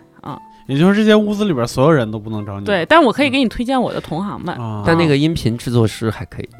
[0.69, 2.65] 也就是这些屋子里边所有人都不能找你。
[2.65, 4.55] 对，但我可以给你推荐我的同行们。
[4.55, 6.49] 啊，但那个音频制作师还可以，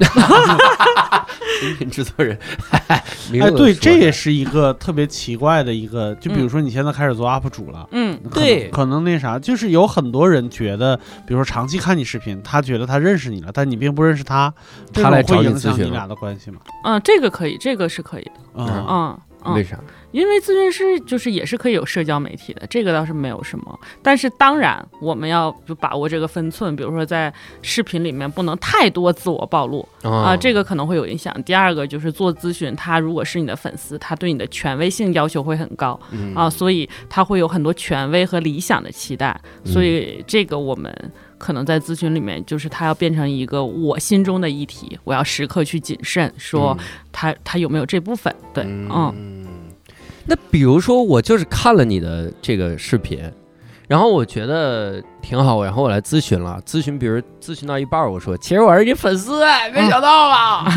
[1.62, 2.36] 音频制作人，
[3.30, 7.88] 名哎，对，这也是一个特别奇怪的一个，就比如说你现在开始做 UP 主了。
[7.92, 10.96] 嗯对可能那啥，就是有很多人觉得，
[11.26, 14.52] 比如说长期看你视频，他觉得他认识你了，但你并不认识他，
[14.92, 16.58] 他来会影你咨询了响你俩的关系吗？
[16.84, 18.32] 嗯，这个可以，这个是可以的。
[18.54, 19.78] 嗯、嗯嗯，为啥？
[20.12, 23.80] 因为咨询师就是也是可以有社交媒体的，这个倒是没有什么。
[24.02, 27.32] 但是当然，我们要就把握这个分寸，比如说在
[27.62, 31.34] 视频里面不能太多自我暴露啊、啊这个可能会有影响。
[31.44, 39.38] 第二个就是做咨询，他如果是你的粉丝，他对你的权威性要求会很高嗯啊，所以他会有很多权威和理想的期待。
[39.64, 40.92] 所以这个我们。
[41.40, 46.76] 可能在咨询里面，就是他要变成一个我心中的议题，我要时刻去谨慎，说
[47.10, 48.30] 他他有没有这部分。
[48.52, 49.46] 对，嗯嗯，
[50.30, 53.18] 那比如说我就是看了你的这个视频，
[53.88, 60.72] 然后我觉得挺好，然后我来咨询了，咨询，比如咨询到一半儿，我说其实我是你粉丝，没想到吧，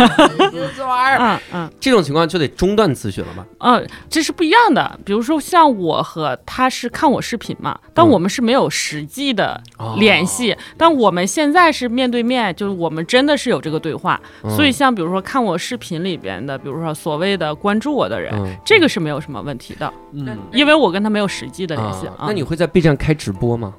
[0.76, 3.46] 这玩意儿，嗯嗯这种情况就得中断咨询了吧？
[3.60, 5.00] 嗯，这是不一样的。
[5.06, 14.20] 比如说像我和他是看我视频嘛，但嗯我们是没有实际的哦联系，但我们现在是面对面，就是我们真的是有这个对话。
[14.44, 22.08] 嗯所以像比如说看我视频里边的，比如说所谓的关注我的人，嗯这个是没有什么问题的，嗯，因为我跟他没有实际的联系。
[22.08, 23.74] 啊，那你会在 B 站开直播吗？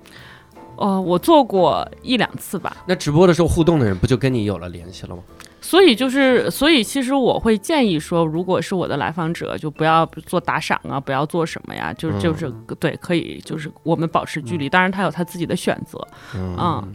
[0.77, 5.22] 呃，我做过一两次吧，那直播的时候互动的人不就跟你有了联系了吗？
[5.61, 15.99] 所以就是，所以其实我会建议说，如果是我的来访者，就不要做打赏啊，不要做什么呀，就是就是对，可以就是我们保持距离，当然他有他自己的选择，
[16.35, 16.93] 嗯，嗯，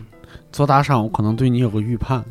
[0.51, 2.23] 做打赏，我可能对你有个预判，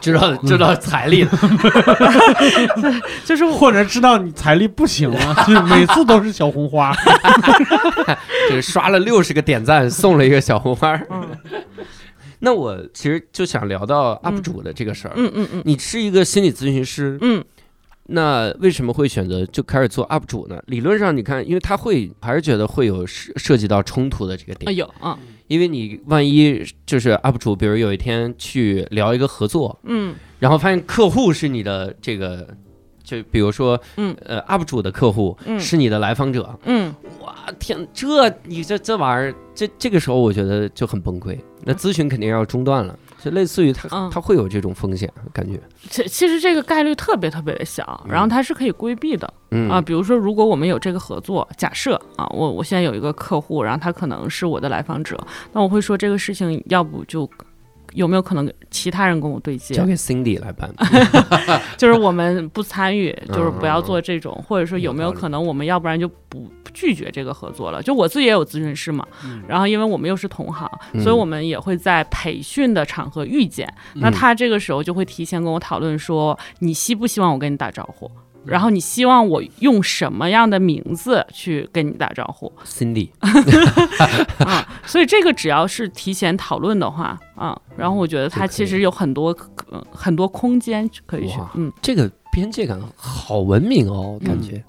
[0.00, 1.30] 知道知道财力了，
[3.24, 6.94] 就是或者知道你财力不行了，就每次都是小红花。
[8.50, 10.98] 就是刷了六十个点赞，送了一个小红花
[12.40, 15.14] 那我其实就想聊到 UP 主的这个事儿。
[15.16, 17.44] 嗯嗯嗯你是一个心理咨询师，嗯
[18.10, 20.58] 那为什么会选择就开始做 UP 主呢？
[20.66, 25.18] 理论上，你看，因为他会还是觉得会有涉涉及到冲突的这个点，啊有嗯
[25.48, 30.14] 因为你万一就是 UP 主，比如有一天去聊一个合作，嗯。
[30.38, 32.46] 然后发现客户是你的这个，
[33.02, 34.16] 就比如说，嗯。
[34.24, 35.58] 呃，UP 主的客户嗯。
[35.58, 36.94] 是你的来访者，嗯。
[37.20, 45.60] 哇天，这你这这玩意儿，这这个时候我觉得就很崩溃，那咨询肯定要中断了，就类似于他嗯他会有这种风险感觉，
[45.90, 49.80] 其其实这个概率特别特别的小，然后它是可以规避的嗯啊。
[49.80, 55.18] 比如说，如果我们有这个合作，假设啊，我我现在有一个客户，然后他可能是我的来访者，
[55.52, 57.28] 那我会说这个事情要不就。
[57.94, 59.84] 有没有可能其他人跟我对接交？
[59.84, 60.72] 给 Cindy 来办，
[61.76, 67.82] 就是我们不参与，就是不要嗯做这种，或者说有没有可能我们要不然就不不拒绝这个合作了？
[67.82, 69.06] 就我自己也有咨询师嘛，
[69.46, 73.66] 然后因为我们又是同行，嗯所以我们也会在培训的场合遇见。
[73.94, 78.10] 那他这个时候就会提前跟我讨论说，你希不希望我跟你打招呼？
[78.48, 83.10] 然后你希望我用什么样的名字去跟你打招呼 Cindy，
[84.44, 84.66] 啊？
[84.86, 89.36] 所以这个只要是提前讨论的话啊，然后我觉得它其实有很多、
[89.70, 94.62] 呃、很多空间可以去，嗯，这个边界感好文明哦，感觉、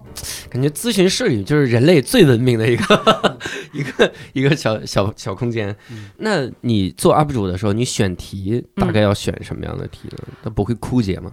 [0.50, 3.38] 感觉咨询室里就是人类最文明的一个
[3.74, 5.76] 一个一个小小小空间。
[6.18, 10.18] 那你做 UP 主的时候，你选题大概要选什么样的题呢？
[10.44, 11.32] 它不会枯竭吗？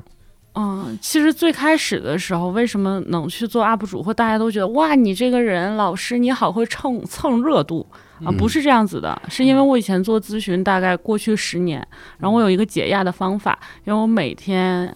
[0.59, 7.87] 嗯，其实最开始的时候，为什么能去做 UP 主，或大家都觉得哇，你这个人老师你好会蹭蹭热度
[8.21, 8.27] 啊？
[8.29, 11.87] 嗯不是这样子的，是因为我以前做咨询，大概过去十年，
[12.19, 14.93] 然后我有一个解压的方法，因为我每天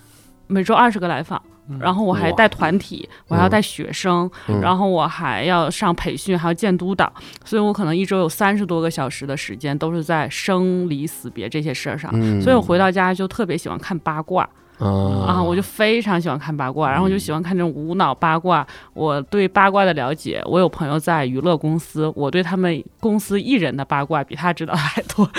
[0.47, 1.41] 每周二十个来访。
[1.79, 7.13] 然后我还带团体，我还要带学生，嗯然后我还要上培训，还要见督导，
[7.45, 12.11] 所以我可能一周有三十多个小时的时间都是在生离死别这些事儿上。
[12.13, 14.49] 嗯所以我回到家就特别喜欢看八卦，
[14.81, 18.67] 啊啊，我就非常喜欢看八卦，然后我就喜欢看这种无脑八卦。
[18.95, 25.31] 我对八卦的了解，我有朋友在娱乐公司，我对他们公司艺人的八卦比他知道的还多。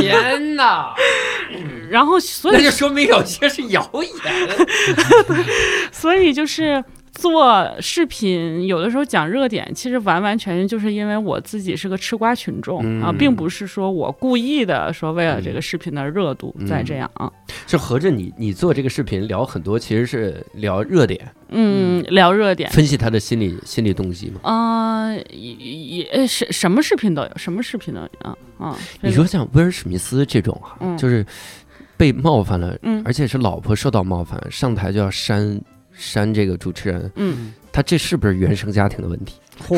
[0.00, 0.94] 天哪！
[1.90, 4.10] 然后，所以，那就说明有些是谣言。
[5.92, 6.82] 所以就是。
[7.16, 17.30] 做视频有的时候讲热点，其实完完全全就是因为我自己是个吃瓜群众、啊，嗯并不是说我故意的说为了这个视频的热度再这样啊。
[17.66, 24.40] 是合着你你做这个视频聊很多，其实是聊热点，嗯，聊热点，分析他的心理心理动机嘛。
[24.42, 28.76] 啊、也也什什么视频都有，什么视频都有啊啊。
[29.00, 30.96] 你说像威尔史密斯这种啊，嗯。
[30.96, 31.26] 就是
[31.96, 33.02] 被冒犯了，嗯。
[33.04, 35.60] 而且是老婆受到冒犯，上台就要扇
[35.96, 39.36] 扇这个主持人，嗯，他这是不是原生家庭的问题？
[39.66, 39.76] 嚯，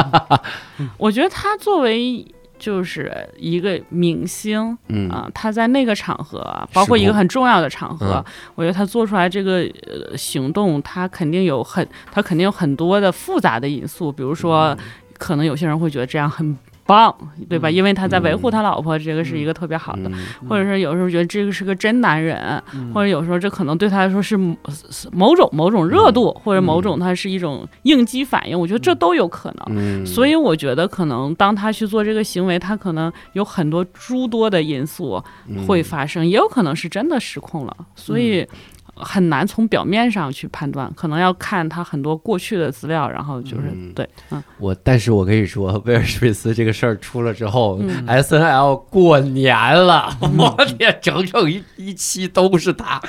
[0.98, 2.24] 我觉得他作为
[2.58, 14.76] 就是一个明星嗯啊、他在那个场合，包括一个很重要的场合，嗯我觉得他做出来这个呃行动，他肯定有很他肯定有很多的复杂的因素，比如说，
[15.16, 16.56] 可能有些人会觉得这样很。
[16.90, 17.14] 棒，
[17.48, 17.68] 对吧？
[17.68, 24.56] 嗯因为他在维护他老婆，这个是一个特别好的，嗯或者是有时候觉得这个是个真男人，嗯或者有时候这可能对他来说是某
[25.12, 29.76] 某种某种热度，或者某种他是一种应激反应，我觉得这都有可能。
[29.76, 38.44] 嗯，所以我觉得，可能当他去做这个行为，他可能有很多诸多的因素嗯会发生，也有可能是真的失控了，所以
[39.00, 43.92] 很难从表面上去判断，可能要看他很多过去的资料，然后就是、嗯。
[43.94, 44.42] 对，嗯。
[44.58, 48.06] 我，但是我跟你说，威尔史密斯这个事儿出了之后、嗯。
[48.06, 53.00] S N L 过年了， 我天，整整一一期都是他，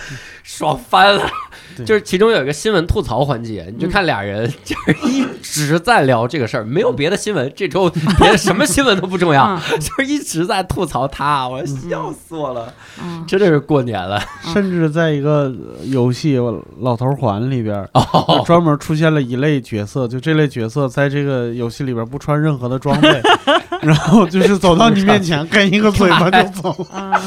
[0.43, 1.29] 爽翻了。
[1.75, 1.85] 对。
[1.85, 9.79] 就是其中有一个新闻吐槽环节，你就看俩人 就是一直在聊这个事儿，没有别的新闻，这周别的什么新闻都不重要，嗯。
[9.79, 13.23] 就是一直在吐槽他，我笑死我了，嗯。
[13.27, 14.21] 真的是过年了。
[14.53, 15.53] 甚至在一个
[15.85, 16.37] 游戏
[16.79, 23.21] 《老头环》里边，哦，专门出现了一类角色，就这类角色在这个游戏里边不穿任何的装备，
[23.81, 26.87] 然后就是走到你面前跟一个嘴巴就走。
[26.91, 27.19] 了。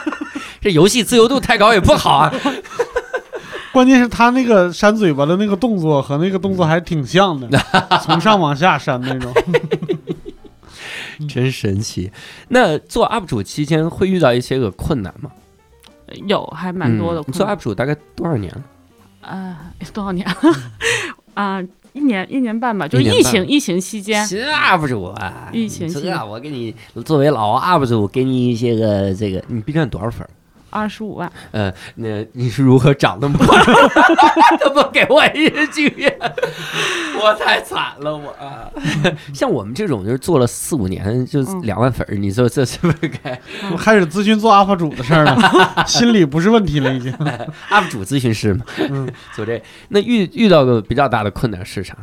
[0.60, 2.30] 这游戏自由度太高也不好啊，
[3.72, 7.48] 关键是他那个扇嘴巴的那个动作和那个动作还挺像的，
[8.02, 9.32] 从上往下扇那种。
[11.28, 12.10] 真神奇。
[12.48, 15.30] 那做 UP 主期间会遇到一些个困难吗？
[16.26, 17.46] 有还蛮多的嗯你做。
[17.46, 18.62] UP 主大概多少年了？
[19.20, 20.26] 啊，多少年？
[21.34, 21.62] 啊，
[21.92, 30.30] 一年一年半吧，就是疫情疫情期间，新 UP 主啊，疫情期间这我给你作为老 UP 主，给你一些个这个，你 B 站多少粉儿？
[30.70, 31.30] 二十五万。
[31.50, 33.60] 呃，那你是如何涨那么快？
[34.62, 36.16] 怎么给我一经验？
[37.22, 38.70] 我太惨了，我、啊。
[39.34, 43.38] 像我们这种就是做了四五年就嗯两万粉儿，你说这是不是该
[43.72, 47.12] 我开始咨询做 UP 主的事儿了，心里不是问题了，已经。
[47.12, 48.64] UP 主咨询师嘛？
[48.78, 51.94] 嗯，做这那遇遇到个比较大的困难是啥？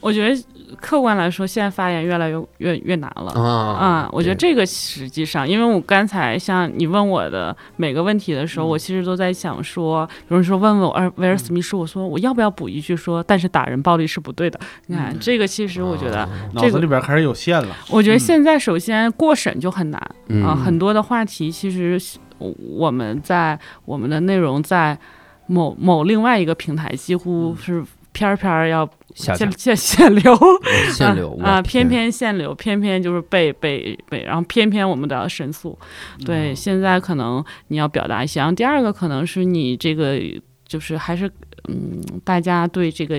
[0.00, 3.30] 我觉得客观来说，现在发言越来越越越难了。
[3.32, 14.58] 啊啊、我觉得这个实际上，因为我刚才像你问我的每个问题的时候，嗯我其实都在想说，有人说问问我尔威尔史密斯，我说我要不要补一句说，但是打人暴力是不对的。
[14.86, 17.76] 你看，这个其实我觉得，脑子里边还是有限了。
[17.90, 22.00] 我觉得现在首先过审就很难嗯啊、很多的话题其实
[22.38, 24.98] 我们在我们的内容在
[25.46, 27.84] 某某另外一个平台几乎是
[28.14, 30.34] 片儿片儿要下限限限流。
[30.90, 35.78] 限流 啊，偏偏限流，偏偏就是被被被，然后偏偏我们都要申诉。
[36.24, 40.18] 对，现在可能你要表达一些，然后第二个可能是你这个
[40.66, 41.30] 就是还是
[41.68, 43.16] 嗯，大家对这个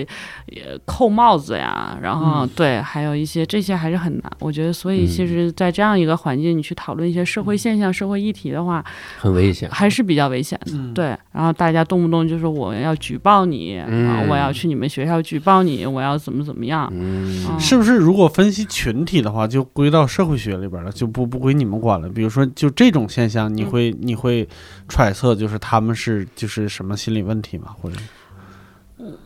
[0.48, 4.32] 呃扣帽子呀，然后、对，还有一些这些还是很难。
[4.38, 8.84] 我觉得，所以其实，在这样一个环境，你去讨论一些社会现象、社会议题的话，
[9.18, 9.68] 很危险。
[9.70, 10.72] 还是比较危险的。
[10.74, 16.88] 嗯，对，然后大家动不动就说我要举报你，啊，嗯我要去你们学校举报你，我要怎么怎么样。
[16.92, 22.08] 嗯嗯是不是如果分析群体的话，就归到社会学里边了，就不不归你们管了？
[22.08, 24.46] 比如说，就这种现象，你会、你会
[24.88, 27.74] 揣测就是他们是就是什么心理问题吗？
[27.80, 27.96] 或者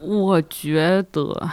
[0.00, 1.52] 我觉得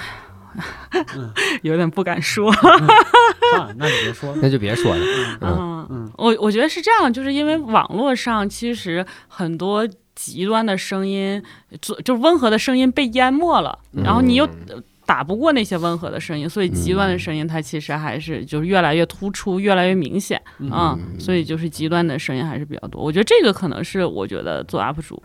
[1.62, 2.52] 有点不敢说。
[2.52, 4.36] 啊，那你别说。
[4.42, 5.02] 那就别说了。
[5.42, 11.42] 嗯嗯嗯我我觉得是这样，就是因为网络上其实很多极端的声音，
[11.80, 20.42] 就就温和的声音被淹没了，然后你又嗯打不过那些温和的声音，所以极端的声音它其实还是就是越来越突出，越来越明显
[20.72, 23.02] 啊、嗯所以就是极端的声音还是比较多。
[23.02, 25.22] 我觉得这个可能是我觉得做 UP 主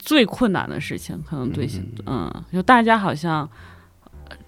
[0.00, 3.48] 最困难的事情，可能对现嗯，就大家好像。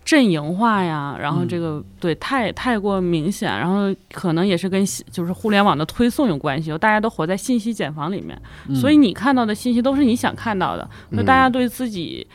[0.05, 8.41] 阵营化呀，然后这个、对太太过明显，然后可能也是跟信就是互联网的推送有关系，大家都活在信息茧房里面，
[8.75, 12.27] 所以你看到的信息都是你想看到的，所以大家对自己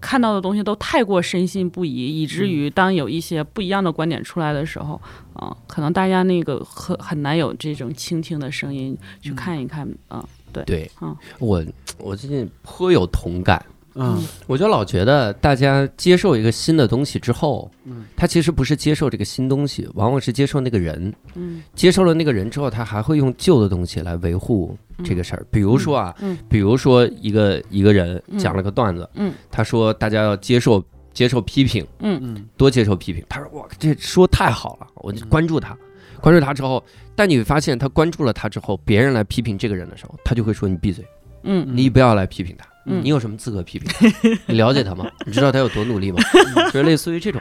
[0.00, 5.00] 看到的东西都太过深信不疑，以至于当有一些不一样的观点出来的时候，
[5.34, 10.26] 啊、可能大家那个很很难有这种倾听的声音去看一看，啊、
[10.62, 11.64] 对嗯，我
[11.98, 13.64] 我最近颇有同感。
[13.96, 21.14] 嗯我就老觉得大家接受一个新的东西之后，嗯，他其实不是接受这个新东西，往往是接受那个人。
[21.36, 25.46] 嗯接受了那个人之后，他还会用旧的东西来维护这个事儿。
[25.48, 30.82] 比如说啊，嗯比如说一个一个人嗯讲了个段子，嗯他说大家要接受
[31.12, 33.24] 接受批评，嗯嗯多接受批评。
[33.28, 35.78] 他说哇，这说太好了，我就关注他，
[36.24, 36.82] 关注他之后，
[37.14, 41.04] 但你会发现他关注了他之后，别人来批评这个人的时候，他就会说你闭嘴，
[41.42, 42.66] 嗯你不要来批评他。
[42.86, 44.28] 嗯你有什么资格批评他？
[44.46, 45.06] 你了解他吗？
[45.24, 46.18] 你知道他有多努力吗？
[46.66, 47.40] 就是类似于这种，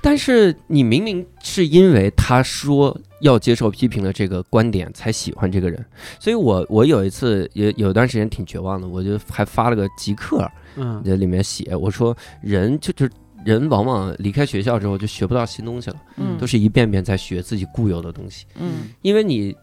[0.00, 5.84] 但是你明明是因为他说要接受批评的这个观点才喜欢这个人，
[6.20, 13.08] 所以我我有一次也有段时间挺绝望的，我就还发了个极客，嗯在里面写我说人就就
[13.44, 19.54] 人往往离开学校之后就学不到新东西了，嗯都是一遍遍在学自己固有的东西，嗯因为你。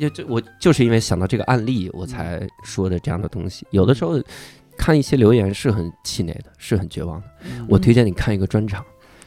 [0.00, 3.66] 就就我就是因为想到这个案例，我才说的这样的东西。
[3.70, 4.18] 有的时候
[4.78, 7.26] 看一些留言是很气馁的，是很绝望的。
[7.68, 8.82] 我推荐你看一个专场，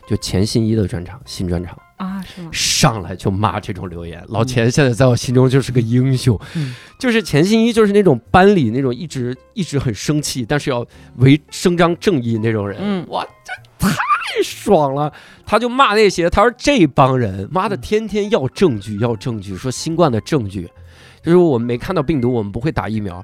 [0.07, 2.49] 就钱信一的专场，新专场，啊是吗？
[2.51, 4.26] 上来就骂这种留言。
[4.30, 10.84] 老钱现在在我心中就是个英雄，嗯就是钱信一就是那种班里那种一直一直很生气，但是要
[11.18, 12.80] 为伸张正义那种人。
[12.82, 13.53] 嗯哇，这
[13.90, 15.12] 太爽了！
[15.46, 20.70] 他就骂那些，他说这帮人妈的天天要证据，要证据，说新冠的证据，
[21.24, 23.24] 就是我们没看到病毒，我们不会打疫苗。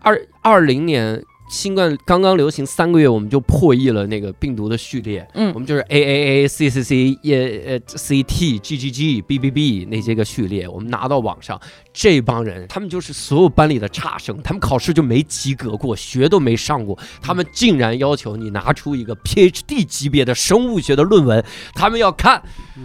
[0.00, 5.52] 二二零年新冠刚刚流行三个月，我们就破译了那个病毒的序列，嗯。
[5.54, 9.86] 我们就是 A A A C C C 也呃 C T G G G B B B
[9.90, 11.60] 那些个序列，我们拿到网上，
[11.92, 21.44] 这帮人他们就是所有班里的差生，他们考试就没及格过，学都没上过，他们竟然要求你拿出一个 PhD 级别的生物学的论文，
[21.74, 22.42] 他们要看，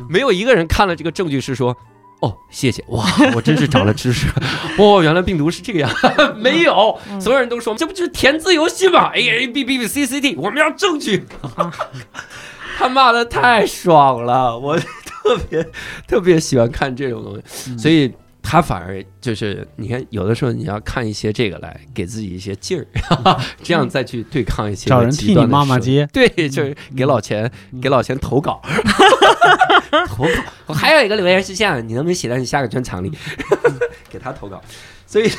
[0.08, 1.76] 没有一个人看了这个证据是说。
[2.22, 3.04] 哦，谢谢哇！
[3.36, 4.28] 我真是长了知识，
[4.78, 5.92] 哦，原来病毒是这个样，
[6.38, 11.26] 没有，所有人都说这不就是填字游戏吗？A A B B B C C D，我们要证据。
[12.78, 15.68] 他骂的太爽了，我特别
[16.08, 18.12] 特别喜欢看这种东西，嗯所以
[18.44, 22.88] 他反而就是你看，有的时候你要看一些这个来给自己一些劲儿，
[23.62, 26.08] 这样再去对抗一些找人替你骂骂街。
[26.12, 28.60] 街，对，就是给老钱，给老钱投稿，
[30.08, 30.30] 投稿。
[30.68, 33.12] 我还有一个留言是这样，你能不能写在你下个专场里，
[34.10, 34.62] 给他投稿？
[35.06, 35.30] 所以，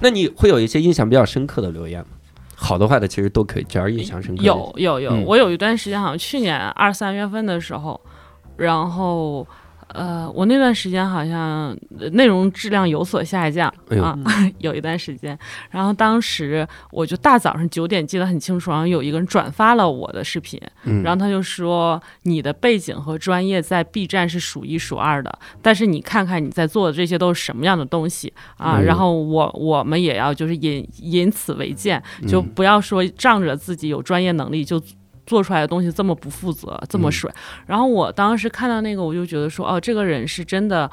[0.00, 2.06] 那你会有一些印象比较深刻的留言吗？
[2.54, 4.46] 好的坏的其实都可以，只要印象深刻的。
[4.46, 8.00] 有有有，嗯我有一段时间好像去年二三月份的时候，
[8.56, 9.46] 然后
[9.94, 14.18] 呃，我那段时间好像呃内容质量有所下降哎啊，
[14.58, 15.38] 有一段时间，
[15.70, 28.76] 然后当时我就大早上九点记得很清楚，然后有一个人转发了我的视频，嗯，然后他就说你的背景和专业在 B 站是数一数二的，但是你看看你在做的这些都是什么样的东西啊？
[28.78, 34.80] 嗯然后我我们也要就是引引此为鉴，就嗯不要说仗着自己有专业能力就。
[35.30, 37.30] 做出来的东西这么不负责，这么嗯水。
[37.66, 40.90] 然后我当时看到那个，我就觉得说，哦，这个人是真的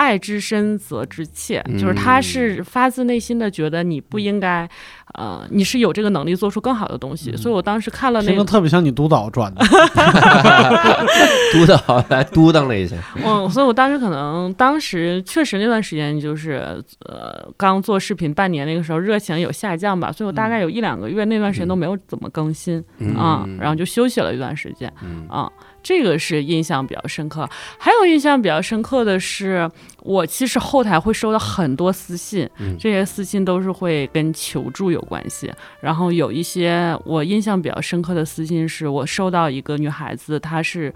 [0.00, 4.66] 爱之深责之切，就是他嗯是发自内心的觉得你不应该，
[5.12, 7.36] 呃，你是有这个能力做出更好的东西。
[7.36, 9.60] 所以我当时看了那个特别像你督导转的。
[11.52, 25.50] 督导来嘟囔了一下， 嗯，所以我当时可能当时确实那段时间就是呃刚做视频半年那个时候热情有下降吧，所以我大概有一两个月那段时间都没有怎么更新嗯啊、然后就休息了一段时间嗯啊。
[25.82, 29.70] 这个是印象比较深刻，还有印象比较深刻的是，
[30.02, 32.76] 我其实后台会收到很多私信，嗯。
[32.78, 35.50] 这些私信都是会跟求助有关系。
[35.80, 40.92] 然后有一些我印象比较深刻的私信是，我收到一个女孩子，她是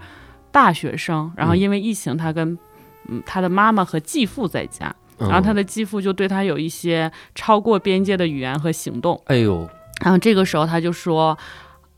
[0.51, 1.59] 大学生，然后嗯。
[1.59, 2.57] 因为疫情，她跟
[3.07, 9.67] 嗯她的妈妈和继父在家，嗯然后她的继父就对她有一些超过边界的语言和行动，哎呦，
[10.03, 11.37] 然后这个时候她就说。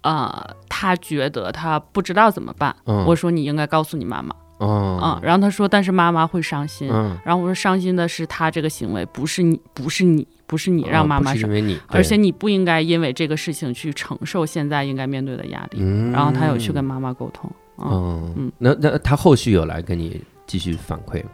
[0.07, 2.73] 呃，他觉得他不知道怎么办。
[2.85, 3.03] 嗯。
[3.05, 6.89] 我说你应该告诉你妈妈，哦嗯，然后他说，但是妈妈会伤心。
[6.91, 11.43] 嗯，然后我说，伤心的是他这个行为，不是你，不是你，不是你让妈妈伤。
[11.43, 15.79] 哦不是因，为你，而且你不应该因为这个事情去承受现在应该面对的压力。
[15.81, 21.29] 嗯，然后他有去跟妈妈沟通，嗯，那那他后续有来跟你继续反馈吗？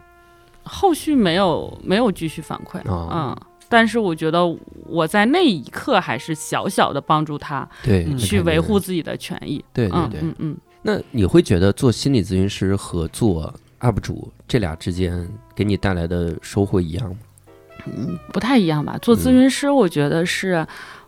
[0.64, 3.08] 后续没有没有继续反馈，哦。
[3.12, 3.36] 嗯，
[3.74, 4.40] 但是我觉得
[4.86, 10.20] 我在那一刻还是小小的帮助他对，嗯去维护自己的权益，对对对。
[10.20, 17.16] 嗯嗯嗯，那你会觉得做心理咨询师和做 UP 主这俩之间给你带来的收获一样吗？
[17.86, 18.96] 嗯不太一样吧？
[19.02, 20.64] 做咨询师，我觉得是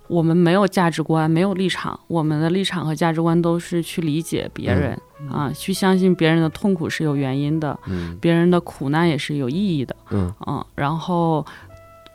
[0.08, 5.00] 我们没有价值观，没有立场，我们的立场和价值观都是去理解别人、
[5.30, 11.46] 啊，去相信别人的痛苦是有原因的，嗯别人的苦难也是有意义的，嗯嗯，然后。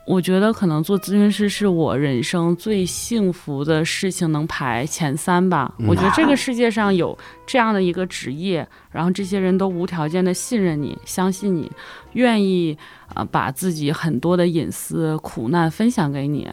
[0.04, 5.72] 我觉得可能做咨询师是我人生最幸福的事情，能排前三吧。
[5.78, 11.70] 嗯我觉得这个世界上有这样的一个职业，然后这些人都无条件的信任你、相信你，
[12.14, 12.76] 愿意
[13.08, 16.48] 啊、呃把自己很多的隐私、苦难分享给你，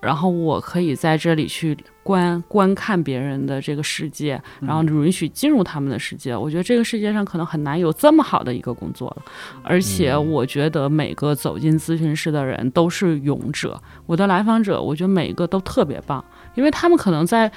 [0.00, 6.36] 然后我可以在这里去观观看别人的这个世界，然后允许进入他们的世界。
[6.36, 9.22] 我觉得这个世界上可能很难有这么好的一个工作了，
[9.62, 13.80] 而且嗯我觉得每个走进咨询室的人都是勇者。
[14.06, 16.24] 我的来访者，我觉得每一个都特别棒，
[16.54, 17.50] 因为他们可能在。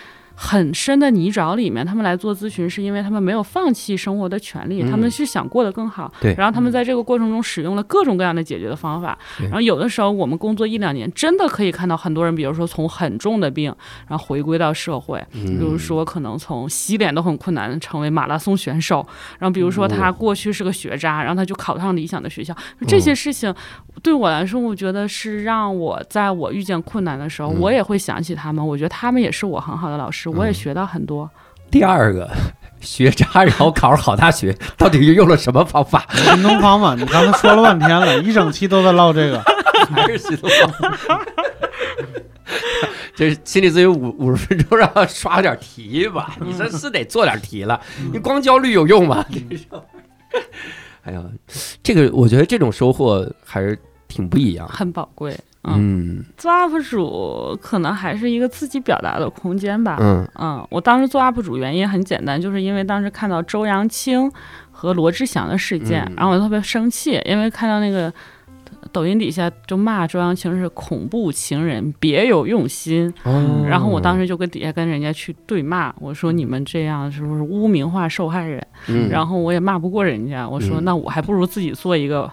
[0.43, 6.11] 很深的泥沼里面，他们来做咨询，是因为他们没有放弃生活的权利，嗯他们是想过得更好。
[6.19, 9.15] 对然后他们在这个过程中使用了各种各样的解决的方法。
[9.37, 13.71] 对然后有的时候我们工作一两年，真的可以看到很多人，比如说从很重的病，
[14.07, 19.05] 然后回归到社会，嗯比如说可能从洗脸都很困难，成为马拉松选手，
[19.37, 22.55] 然后比如说他哦过去是个学渣，然后他就考上理想的学校，
[22.87, 23.53] 这些事情
[24.01, 31.29] 对我来说，我觉得是让我在我遇见困难的时候，嗯我也会想起他们，我觉得他们也是我很好的老师，我也嗯学到很多。
[31.69, 32.29] 第二个
[32.81, 36.05] 学渣，然后考上好大学， 到底是用了什么方法？
[36.13, 39.41] 新东方嘛，你刚才说了半天了，一整期都在唠这个。
[39.93, 41.21] 还是新东方？
[43.15, 46.35] 这 心理咨询五五十分钟，让他刷点题吧。
[46.41, 47.79] 你这是得做点题了，
[48.11, 49.25] 你光焦虑有用吗？
[49.31, 49.65] 这是
[51.03, 51.23] 哎呀，
[51.81, 53.77] 这个我觉得这种收获还是
[54.07, 54.73] 挺不一样的。
[54.73, 59.97] 很宝贵，嗯做 UP 主可能还是一个自己表达的空间吧。
[59.99, 64.31] 嗯嗯，我当时做 UP 主原因很简单，就是因为当时看到周扬青
[64.71, 68.11] 和罗志祥的事件，嗯然后我特别生气，因为看到那个
[68.91, 73.13] 抖音底下就骂周扬青是恐怖情人，别有用心。
[73.23, 78.65] 哦然后我当时就跟底下跟人家去对骂，我说你们这样是不是污名化受害人？
[78.87, 82.29] 嗯然后我也骂不过人家，我说嗯那我还不如自己做一个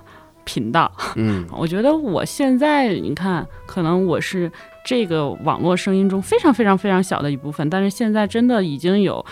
[0.48, 0.90] 频道。
[1.16, 4.50] 嗯 我觉得我现在你看，可能我是
[4.82, 9.22] 这个网络声音中非常非常非常小的一部分，但是现在真的已经有。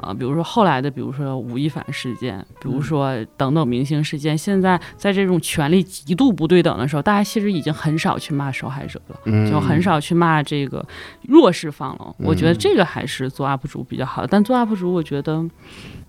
[0.00, 10.84] 啊，比如说后来的，比如说吴亦凡事件，比如说等等明星事件，现在在这种权力极度不对等的时候，大家其实已经很少去骂受害者了，嗯就很少去骂这个
[11.28, 12.12] 弱势方了。
[12.18, 15.48] 我觉得这个还是做 UP 主比较好，但做 UP 主，我觉得，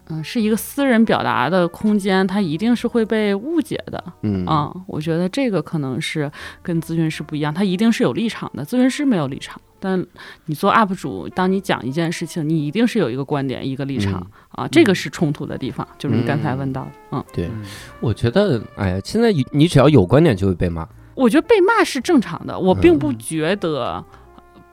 [0.10, 4.04] 嗯，是一个私人表达的空间，它一定是会被误解的。
[4.22, 9.60] 嗯啊、我觉得这个可能是跟咨询师不一样，他一定是有立场的，咨询师没有立场。
[9.80, 10.04] 但
[10.46, 16.92] 你做 UP 主，当你讲一件事情，你一定是有一个观点、一个立场、啊，这个是冲突的地方，就是你刚才问到的。
[17.12, 17.50] 嗯，对，
[18.00, 20.88] 我觉得，哎呀，现在你你只要有观点就会被骂。
[21.14, 24.04] 我觉得被骂是正常的，我并嗯不觉得。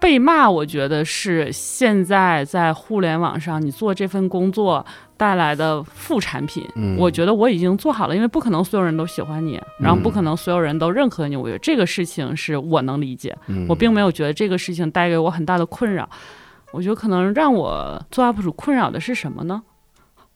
[0.00, 4.84] 被骂，我觉得是现在在互联网上你做这份工作
[5.22, 6.68] 带来的副产品。
[6.74, 11.36] 嗯我觉得我已经做好了，因为不可能所有人都喜欢你，然后不可能所有人都认可你。
[11.36, 16.08] 我觉得这个事情是我能理解，嗯我并没有觉得这个事情带给我很大的困扰。
[16.72, 19.62] 我觉得可能让我做 UP 主困扰的是什么呢？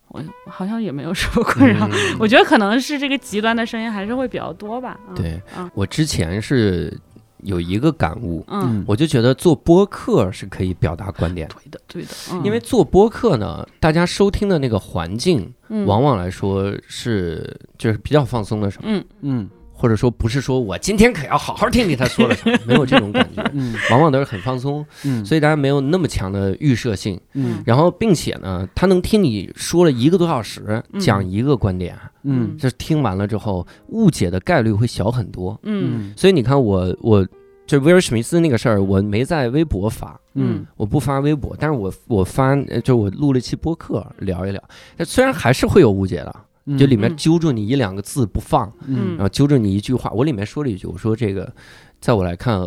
[0.08, 1.84] 我好像也没有什么困扰。
[1.88, 1.90] 嗯
[2.20, 4.96] 我觉得可能是这个极端的声音还是会比较多吧。
[5.08, 6.96] 嗯、对嗯我之前是
[7.42, 11.46] 有一个感悟，嗯，我就觉得做播客是可以表达观点。
[11.48, 15.86] 的，对的，对的，嗯、因为做播客呢，大家收听的那个环境，嗯。
[15.86, 19.04] 往往来说是就是比较放松的时候，嗯。
[19.20, 23.74] 嗯或者说不是说我今天可要好好听听他说了什么， 没有这种感觉，嗯。
[23.90, 27.20] 往往都是很放松，嗯，所以大家没有那么强的预设性。
[27.35, 27.62] 嗯。
[27.66, 31.01] 然后，并且呢，他能听你说了一个多小时，嗯。
[31.01, 32.57] 讲一个观点，嗯。
[32.59, 35.59] 这听完了之后，误解的概率会小很多。
[35.62, 36.12] 嗯。
[36.16, 37.27] 所以你看我，我
[37.66, 40.65] 就威尔史密斯那个事儿，我没在微博发，嗯。
[40.77, 44.62] 我不发微博，但是我我发，呃就我录了一期播客聊一聊。
[45.05, 46.40] 虽然还是会有误解的，嗯，
[46.78, 47.16] 就里面嗯。
[47.16, 49.10] 揪住你一两个字不放，嗯。
[49.16, 51.52] 然后揪住你一句话，我里面说了一句，我说这个，
[52.01, 52.59] 在我来看，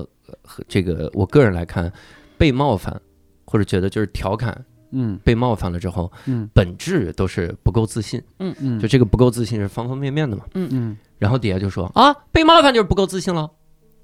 [0.43, 1.91] 和这个我个人来看，
[2.37, 3.01] 被冒犯
[3.45, 5.19] 或者觉得就是调侃嗯。
[5.23, 6.47] 被冒犯了之后，嗯。
[6.53, 10.43] 本质都是不够自信，嗯嗯，就这个不够自信是方方面面的嘛。
[10.53, 10.69] 嗯。
[10.71, 13.49] 嗯，然后底下就说啊，被冒犯就是不够自信了，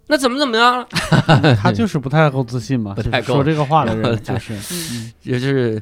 [0.07, 0.88] 那怎么怎么样了？
[1.55, 5.11] 他就是不太够自信嘛， 不太够说这个话的人就是，嗯。
[5.22, 5.81] 就是，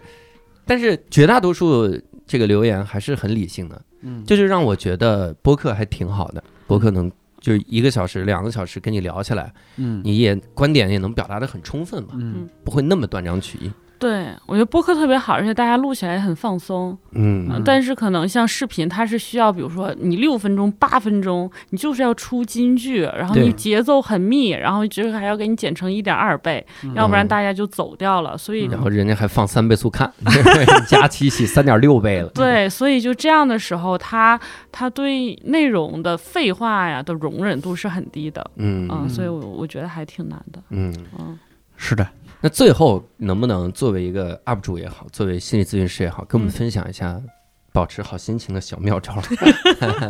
[0.66, 4.24] 但是绝大多数这个留言还是很理性的，嗯。
[4.26, 10.02] 这就让我觉得播客还挺好的，播客能就是一个小时、两个小时跟你聊起来，嗯。
[10.04, 12.48] 你也观点也能表达的很充分嘛，嗯。
[12.64, 13.72] 不会那么断章取义。
[14.04, 16.98] 对，我觉得播客特别好，而且大家录起来也很放松。
[17.14, 26.66] 嗯嗯但是可能像视频，它是需要，比如说你六分钟、八分钟，你就是要出金句，然后你节奏很密，然后就是还要给你剪成一点二倍，
[26.96, 28.38] 要不然大家就走掉了。
[28.38, 30.12] 所以然后人家还放三倍速看，
[30.86, 32.30] 加七喜三点六倍了。
[32.36, 34.38] 对，所以就这样的时候，他
[34.70, 41.40] 他对内容的废话呀的容忍度是很低的，嗯嗯，所以我我觉得还挺难的，嗯，嗯
[41.78, 42.08] 是的，
[42.46, 47.22] 那最后能不能作为一个 UP 主也好，作为心理咨询师也好，跟我们嗯分享一下
[47.72, 49.16] 保持好心情的小妙招？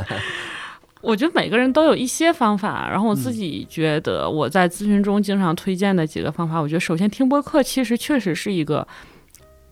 [1.01, 8.87] 我觉得每个人都有一些方法，然后我自嗯己觉得我在咨询中经常推荐的几个方法，我觉得首先听播客其实确实是一个，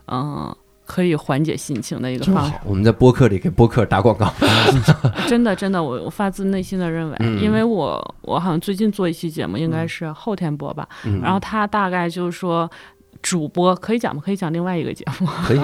[0.05, 0.55] 嗯、
[0.91, 2.59] 可以缓解心情的一个方法。
[2.65, 4.29] 我们在播客里给播客打广告。
[5.29, 12.69] 真的，真的，我我发自内心的认为，嗯因为我我好像最近做一期节目，应该是后天播吧，嗯然后他大概就是说。
[13.23, 14.21] 主播可以讲吗？
[14.25, 15.27] 可以讲另外一个节目。
[15.45, 15.59] 可以，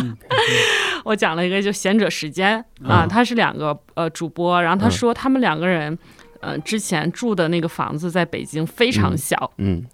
[1.04, 5.98] 我讲了一个就贤者时间啊，嗯他是两个呃主播，然后他嗯说他们两个人，
[6.40, 9.84] 呃，之前住的那个房子在北京非常嗯小，嗯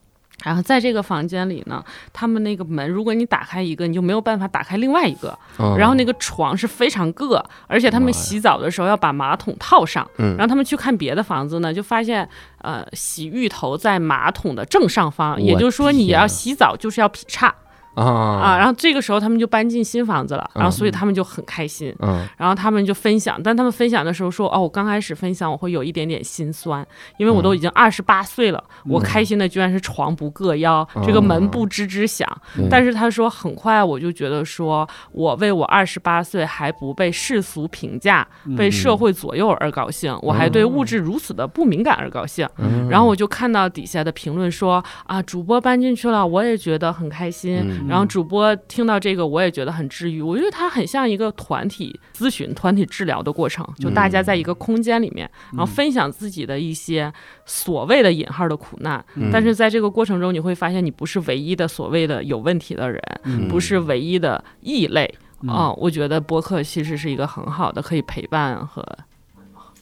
[0.44, 5.38] 然后在这个房间里呢，他们那个门，如果你打开一个，你就没有办法打开另外一个。
[5.58, 10.08] 嗯然后那个床是非常硌，而且他们洗澡的时候要把马桶套上。
[10.18, 12.28] 嗯然后他们去看别的房子呢，就发现，
[12.58, 17.54] 呃，洗浴头在马桶的正上方，也就是说你要洗澡就是要劈叉。
[17.94, 18.04] 啊。
[18.04, 21.94] 啊，然后这个时候他们就搬进新房子了，然后嗯所以他们就很开心。
[22.00, 22.26] 嗯。
[22.36, 26.86] 然后他们就分享，但他们分享的时候说：“哦，我刚开始分享我会有一点点心酸，
[27.18, 32.26] 因为我都已经二十八岁了，我开心的居然是床不硌腰，这个门不吱吱响。
[32.56, 42.48] 对但是他说，很快我就觉得说，我为我二十八岁还不被世俗评价、被社会左右而高兴，我还对物质如此的不敏感而高兴。
[42.58, 42.88] 嗯。
[42.88, 47.81] 然后我就看到底下的评论说：啊，主播搬进去了，我也觉得很开心。
[47.82, 50.22] 嗯然后主播听到这个，我也觉得很治愈。
[50.22, 57.12] 我觉得它很像一个团体咨询、团体治疗的过程，就大家在一个空间里面，然后分享自己的一些
[57.44, 59.04] 所谓的引号的苦难。
[59.16, 65.12] 嗯但是在这个过程中，你会发现你不是唯一的所谓的有问题的人，嗯不是唯一的异类。
[65.48, 68.80] 啊、我觉得播客其实是一个很好的可以陪伴和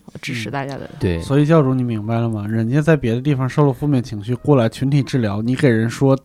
[0.02, 0.88] 和支持大家的。
[0.98, 2.46] 对，所以教主，你明白了吗？
[2.48, 6.18] 人家在别的地方受了负面情绪，过来群体治疗，你给人说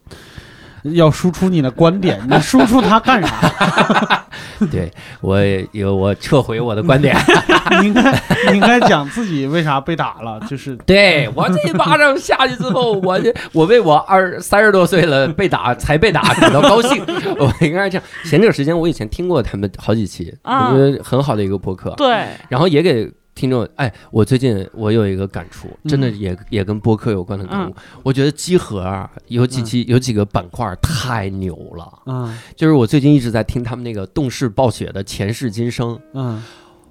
[0.93, 4.25] 要输出你的观点， 你输出他干啥？
[4.71, 4.91] 对
[5.21, 5.39] 我
[5.71, 7.15] 有我撤回我的观点，
[7.81, 8.11] 你应该
[8.51, 17.03] 你应该讲自己为啥被打了，就是对我这一巴掌下去之后，我这我为我二三十多岁了被打才被打感到高兴，
[17.37, 18.03] 我应该是这样。
[18.25, 27.75] 前段时间我以前听过他们好几期，啊我觉得很好的一个播客，对，然后也给听众，哎，我最近我有一个感触，真的也、也跟播客有关的感悟。
[28.01, 31.99] 我觉得集合啊，有几期、有几个板块太牛了。
[32.05, 36.41] 嗯就是我最近一直在听他们那个动视暴雪的前世今生，嗯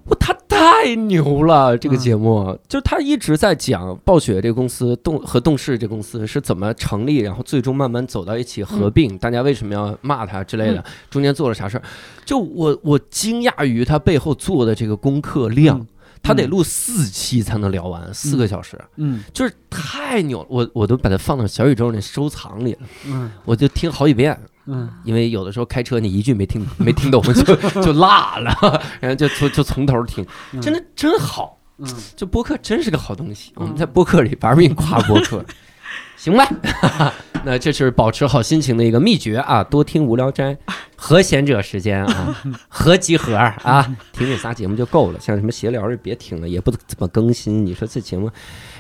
[0.07, 1.79] 我他太牛了！
[1.79, 11.83] 这个节目、就是他一直在讲暴雪这个公司动和动视这公司是怎么成立，然后最终慢慢走到一起合并，大家为什么要骂他之类的，中间做了啥事儿？
[12.27, 15.87] 就我我惊讶于他背后做的这个功课量。
[16.25, 20.47] 嗯他得录四期才能聊完，四个小时，嗯就是太牛了！
[20.49, 24.39] 我我都把它放到小宇宙那收藏里了，嗯我就听好几遍。
[24.67, 27.43] 嗯因为有的时候开车你一句没听没听懂就
[27.85, 28.09] 就落
[28.41, 31.59] 了，然后就就就从头听，嗯真的真好。
[31.77, 31.87] 嗯
[32.17, 35.45] 这播客真是个好东西，我们在播客里玩命夸播客，
[36.17, 36.49] 行吧？
[37.47, 39.63] 那这是保持好心情的一个秘诀啊！
[39.63, 40.57] 多听无聊斋，
[40.97, 42.35] 和闲者时间啊，
[42.69, 45.21] 和集合啊，听这仨节目就够了。
[45.21, 47.67] 像什么闲聊就别听了，也不怎么更新。
[47.67, 48.31] 你说这节目，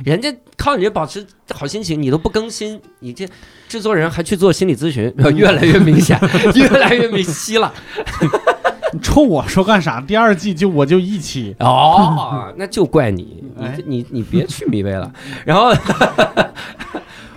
[0.03, 3.29] 人家靠你这保持好心情，你都不更新，你这
[3.69, 6.19] 制作人还去做心理咨询， 越来越明显，
[6.55, 7.71] 越来越明晰了。
[8.95, 10.01] 你冲我说干啥？
[10.01, 15.13] 第二季就我就一起，哦，那就怪你，你哎你你别去米薇了。
[15.45, 15.75] 然后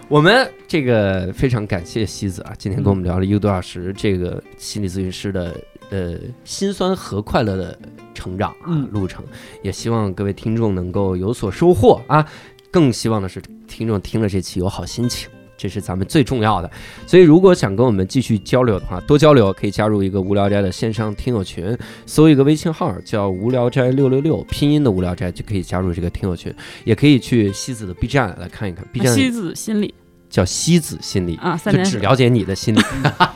[0.10, 5.54] 我们这个非常感谢西子啊，今天跟我们聊了一个多小时，这个心理咨询师的
[5.90, 7.78] 呃辛酸和快乐的
[8.14, 9.26] 成长啊嗯路程，
[9.62, 12.26] 也希望各位听众能够有所收获啊。
[12.72, 15.30] 更希望的是听众听了这期有好心情。
[15.58, 16.70] 这是咱们最重要的，
[17.06, 26.54] 所以如果想跟我们继续交流的话，多交流可以加入一个无聊斋的线上听友群，搜一个微信号叫“无聊斋六六六”，拼音的无聊斋就可以加入这个听友群，
[26.86, 29.94] 也可以去西子的 B 站来看一看，B 站西子心理。
[30.30, 32.82] 叫西子心理，啊，三点水，就只了解你的心理。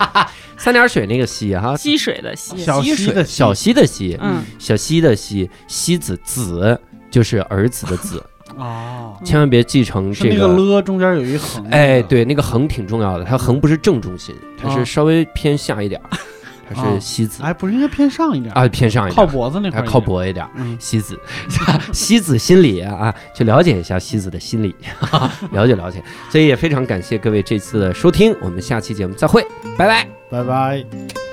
[0.60, 3.34] 三点水那个西哈，溪水的溪，小溪的溪。
[3.34, 6.77] 小溪的溪，嗯，小溪的溪，西子子
[7.10, 8.22] 就是儿子的子，
[8.57, 16.09] 哦，千万别记成是这那个了中间有一横，哎，，对，那个横挺重要的，它横不是正中心，它是哦稍微偏下一点儿，
[16.73, 20.47] 它哦是西子哎，不是应该偏上一点，啊，偏上一点靠，脖子那块靠，脖一点。
[20.55, 21.19] 嗯，西子，
[21.93, 24.75] 西子心理啊，去了解一下西子的心理，
[25.51, 26.03] 了解了解。
[26.29, 29.45] 所以也非常感谢各位这次的收听，我们下期节目再会，
[29.77, 30.07] 拜拜。
[30.29, 31.30] 拜拜。